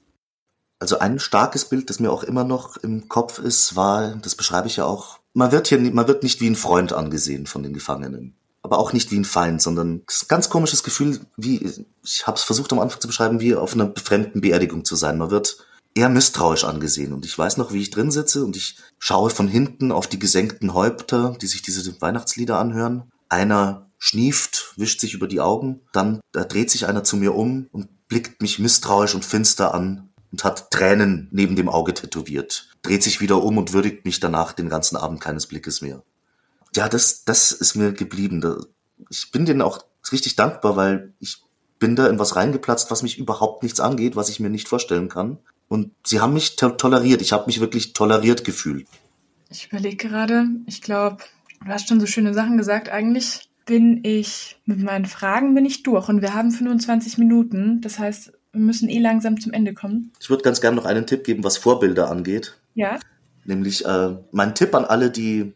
Also 0.80 1.00
ein 1.00 1.20
starkes 1.20 1.66
Bild, 1.66 1.90
das 1.90 2.00
mir 2.00 2.12
auch 2.12 2.24
immer 2.24 2.46
noch 2.46 2.78
im 2.78 3.10
Kopf 3.10 3.38
ist, 3.38 3.76
war, 3.76 4.16
das 4.16 4.36
beschreibe 4.36 4.68
ich 4.68 4.78
ja 4.78 4.86
auch, 4.86 5.20
man 5.34 5.52
wird 5.52 5.68
hier, 5.68 5.80
man 5.80 6.08
wird 6.08 6.24
nicht 6.24 6.40
wie 6.40 6.50
ein 6.50 6.56
Freund 6.56 6.94
angesehen 6.94 7.46
von 7.46 7.64
den 7.64 7.74
Gefangenen. 7.74 8.36
Aber 8.62 8.78
auch 8.78 8.94
nicht 8.94 9.12
wie 9.12 9.18
ein 9.18 9.26
Feind, 9.26 9.62
sondern 9.62 10.04
ganz 10.28 10.50
komisches 10.50 10.84
Gefühl, 10.84 11.20
wie, 11.38 11.86
ich 12.04 12.28
habe 12.28 12.38
es 12.38 12.44
versucht 12.44 12.72
am 12.72 12.80
Anfang 12.80 13.02
zu 13.02 13.08
beschreiben, 13.08 13.40
wie 13.40 13.56
auf 13.56 13.74
einer 13.74 13.86
befremden 13.86 14.42
Beerdigung 14.42 14.86
zu 14.86 14.96
sein. 14.96 15.18
Man 15.18 15.32
wird 15.32 15.66
eher 15.96 16.10
misstrauisch 16.10 16.64
angesehen. 16.64 17.14
Und 17.14 17.26
ich 17.26 17.38
weiß 17.38 17.58
noch, 17.58 17.74
wie 17.74 17.82
ich 17.82 17.90
drin 17.90 18.12
sitze 18.12 18.44
und 18.44 18.56
ich 18.56 18.78
schaue 19.00 19.30
von 19.30 19.48
hinten 19.48 19.92
auf 19.92 20.08
die 20.08 20.20
gesenkten 20.20 20.74
Häupter, 20.74 21.36
die 21.42 21.48
sich 21.48 21.62
diese 21.62 22.02
Weihnachtslieder 22.02 22.58
anhören. 22.58 23.10
Einer 23.28 23.90
schnieft, 23.98 24.74
wischt 24.78 25.02
sich 25.02 25.14
über 25.14 25.28
die 25.28 25.42
Augen, 25.42 25.82
dann 25.92 26.22
da 26.32 26.46
dreht 26.46 26.72
sich 26.72 26.88
einer 26.88 27.04
zu 27.04 27.18
mir 27.18 27.36
um 27.36 27.68
und 27.72 28.08
blickt 28.08 28.42
mich 28.42 28.60
misstrauisch 28.60 29.14
und 29.14 29.26
finster 29.26 29.74
an 29.74 30.09
und 30.32 30.44
hat 30.44 30.72
Tränen 30.72 31.28
neben 31.32 31.56
dem 31.56 31.70
Auge 31.70 31.94
tätowiert, 31.94 32.70
dreht 32.82 33.04
sich 33.04 33.22
wieder 33.22 33.44
um 33.44 33.58
und 33.58 33.74
würdigt 33.74 34.06
mich 34.06 34.20
danach 34.20 34.54
den 34.54 34.70
ganzen 34.70 34.96
Abend 34.96 35.22
keines 35.22 35.48
Blickes 35.48 35.82
mehr. 35.82 36.04
Ja, 36.76 36.88
das, 36.88 37.26
das 37.26 37.52
ist 37.52 37.76
mir 37.76 37.94
geblieben. 37.94 38.44
Ich 39.10 39.32
bin 39.32 39.46
denen 39.46 39.62
auch 39.62 39.84
richtig 40.12 40.36
dankbar, 40.36 40.76
weil 40.76 41.14
ich 41.20 41.42
bin 41.80 41.96
da 41.96 42.08
in 42.08 42.20
was 42.20 42.36
reingeplatzt, 42.36 42.92
was 42.92 43.04
mich 43.04 43.18
überhaupt 43.18 43.64
nichts 43.64 43.80
angeht, 43.80 44.16
was 44.16 44.30
ich 44.30 44.40
mir 44.40 44.50
nicht 44.50 44.68
vorstellen 44.68 45.10
kann. 45.10 45.40
Und 45.68 45.92
sie 46.06 46.20
haben 46.20 46.34
mich 46.34 46.56
to 46.56 46.70
toleriert. 46.70 47.22
Ich 47.22 47.32
habe 47.32 47.46
mich 47.46 47.60
wirklich 47.60 47.94
toleriert 47.94 48.44
gefühlt. 48.44 48.88
Ich 49.50 49.68
überlege 49.68 50.08
gerade, 50.08 50.46
ich 50.66 50.82
glaube, 50.82 51.24
du 51.64 51.68
hast 51.68 51.88
schon 51.88 52.00
so 52.00 52.06
schöne 52.06 52.34
Sachen 52.34 52.58
gesagt. 52.58 52.90
Eigentlich 52.90 53.50
bin 53.66 54.04
ich 54.04 54.60
mit 54.66 54.82
meinen 54.82 55.06
Fragen 55.06 55.54
bin 55.54 55.66
ich 55.66 55.84
durch 55.84 56.10
und 56.10 56.22
wir 56.22 56.34
haben 56.34 56.52
25 56.52 57.20
Minuten. 57.20 57.82
Das 57.82 58.00
heißt, 58.00 58.34
wir 58.52 58.62
müssen 58.62 58.90
eh 58.90 59.00
langsam 59.00 59.40
zum 59.40 59.54
Ende 59.54 59.74
kommen. 59.74 60.12
Ich 60.20 60.30
würde 60.30 60.44
ganz 60.44 60.62
gerne 60.62 60.76
noch 60.76 60.86
einen 60.86 61.08
Tipp 61.08 61.24
geben, 61.24 61.44
was 61.44 61.58
Vorbilder 61.58 62.10
angeht. 62.10 62.58
Ja. 62.74 63.00
Nämlich 63.46 63.86
äh, 63.86 64.16
mein 64.32 64.56
Tipp 64.56 64.74
an 64.76 64.86
alle, 64.86 65.12
die 65.12 65.54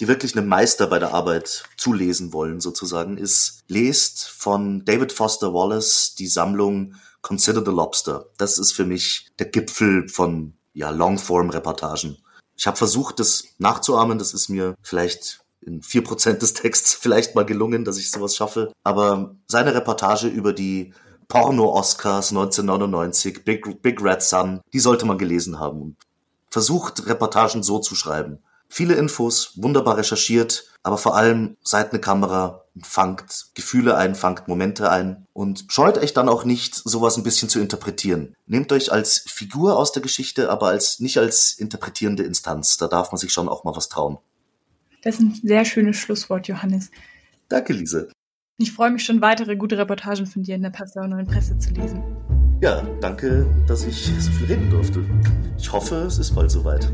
die 0.00 0.08
wirklich 0.08 0.36
einen 0.36 0.48
Meister 0.48 0.86
bei 0.86 0.98
der 0.98 1.14
Arbeit 1.14 1.64
zulesen 1.76 2.32
wollen, 2.32 2.60
sozusagen, 2.60 3.16
ist, 3.16 3.62
lest 3.68 4.24
von 4.28 4.84
David 4.84 5.12
Foster 5.12 5.54
Wallace 5.54 6.14
die 6.16 6.26
Sammlung 6.26 6.94
Consider 7.22 7.64
the 7.64 7.70
Lobster. 7.70 8.26
Das 8.36 8.58
ist 8.58 8.72
für 8.72 8.84
mich 8.84 9.28
der 9.38 9.46
Gipfel 9.46 10.08
von 10.08 10.54
ja, 10.74 10.90
Longform-Reportagen. 10.90 12.18
Ich 12.56 12.66
habe 12.66 12.76
versucht, 12.76 13.18
das 13.18 13.44
nachzuahmen. 13.58 14.18
Das 14.18 14.34
ist 14.34 14.48
mir 14.48 14.74
vielleicht 14.82 15.40
in 15.60 15.80
vier 15.80 16.04
Prozent 16.04 16.42
des 16.42 16.54
Texts 16.54 16.92
vielleicht 17.00 17.34
mal 17.34 17.46
gelungen, 17.46 17.84
dass 17.84 17.98
ich 17.98 18.10
sowas 18.10 18.36
schaffe. 18.36 18.72
Aber 18.82 19.36
seine 19.46 19.74
Reportage 19.74 20.28
über 20.28 20.52
die 20.52 20.92
Porno-Oscars 21.28 22.30
1999, 22.30 23.44
Big, 23.44 23.82
Big 23.82 24.02
Red 24.02 24.22
Sun, 24.22 24.60
die 24.72 24.80
sollte 24.80 25.06
man 25.06 25.18
gelesen 25.18 25.58
haben. 25.58 25.82
Und 25.82 25.96
versucht, 26.50 27.06
Reportagen 27.06 27.62
so 27.62 27.80
zu 27.80 27.94
schreiben. 27.94 28.38
Viele 28.68 28.94
Infos, 28.94 29.52
wunderbar 29.56 29.98
recherchiert, 29.98 30.72
aber 30.82 30.98
vor 30.98 31.16
allem 31.16 31.56
seid 31.62 31.90
eine 31.90 32.00
Kamera, 32.00 32.64
fangt 32.82 33.46
Gefühle 33.54 33.96
ein, 33.96 34.14
fangt 34.14 34.48
Momente 34.48 34.90
ein 34.90 35.26
und 35.32 35.66
scheut 35.68 35.98
euch 35.98 36.12
dann 36.12 36.28
auch 36.28 36.44
nicht, 36.44 36.74
sowas 36.74 37.16
ein 37.16 37.22
bisschen 37.22 37.48
zu 37.48 37.60
interpretieren. 37.60 38.34
Nehmt 38.46 38.72
euch 38.72 38.92
als 38.92 39.24
Figur 39.26 39.76
aus 39.76 39.92
der 39.92 40.02
Geschichte, 40.02 40.50
aber 40.50 40.68
als 40.68 41.00
nicht 41.00 41.18
als 41.18 41.52
interpretierende 41.52 42.22
Instanz. 42.22 42.76
Da 42.76 42.88
darf 42.88 43.12
man 43.12 43.18
sich 43.18 43.32
schon 43.32 43.48
auch 43.48 43.64
mal 43.64 43.76
was 43.76 43.88
trauen. 43.88 44.18
Das 45.02 45.16
ist 45.16 45.20
ein 45.20 45.40
sehr 45.42 45.64
schönes 45.64 45.96
Schlusswort, 45.96 46.48
Johannes. 46.48 46.90
Danke, 47.48 47.72
Lise. 47.72 48.10
Ich 48.56 48.70
freue 48.70 48.92
mich 48.92 49.04
schon, 49.04 49.20
weitere 49.20 49.56
gute 49.56 49.76
Reportagen 49.76 50.26
von 50.26 50.44
dir 50.44 50.54
in 50.54 50.62
der 50.62 50.70
Passauer 50.70 51.08
Neuen 51.08 51.26
Presse 51.26 51.58
zu 51.58 51.74
lesen. 51.74 52.04
Ja, 52.60 52.82
danke, 53.00 53.44
dass 53.66 53.84
ich 53.84 54.12
so 54.20 54.30
viel 54.30 54.46
reden 54.46 54.70
durfte. 54.70 55.04
Ich 55.58 55.72
hoffe, 55.72 55.96
es 55.96 56.18
ist 56.18 56.36
bald 56.36 56.52
soweit. 56.52 56.88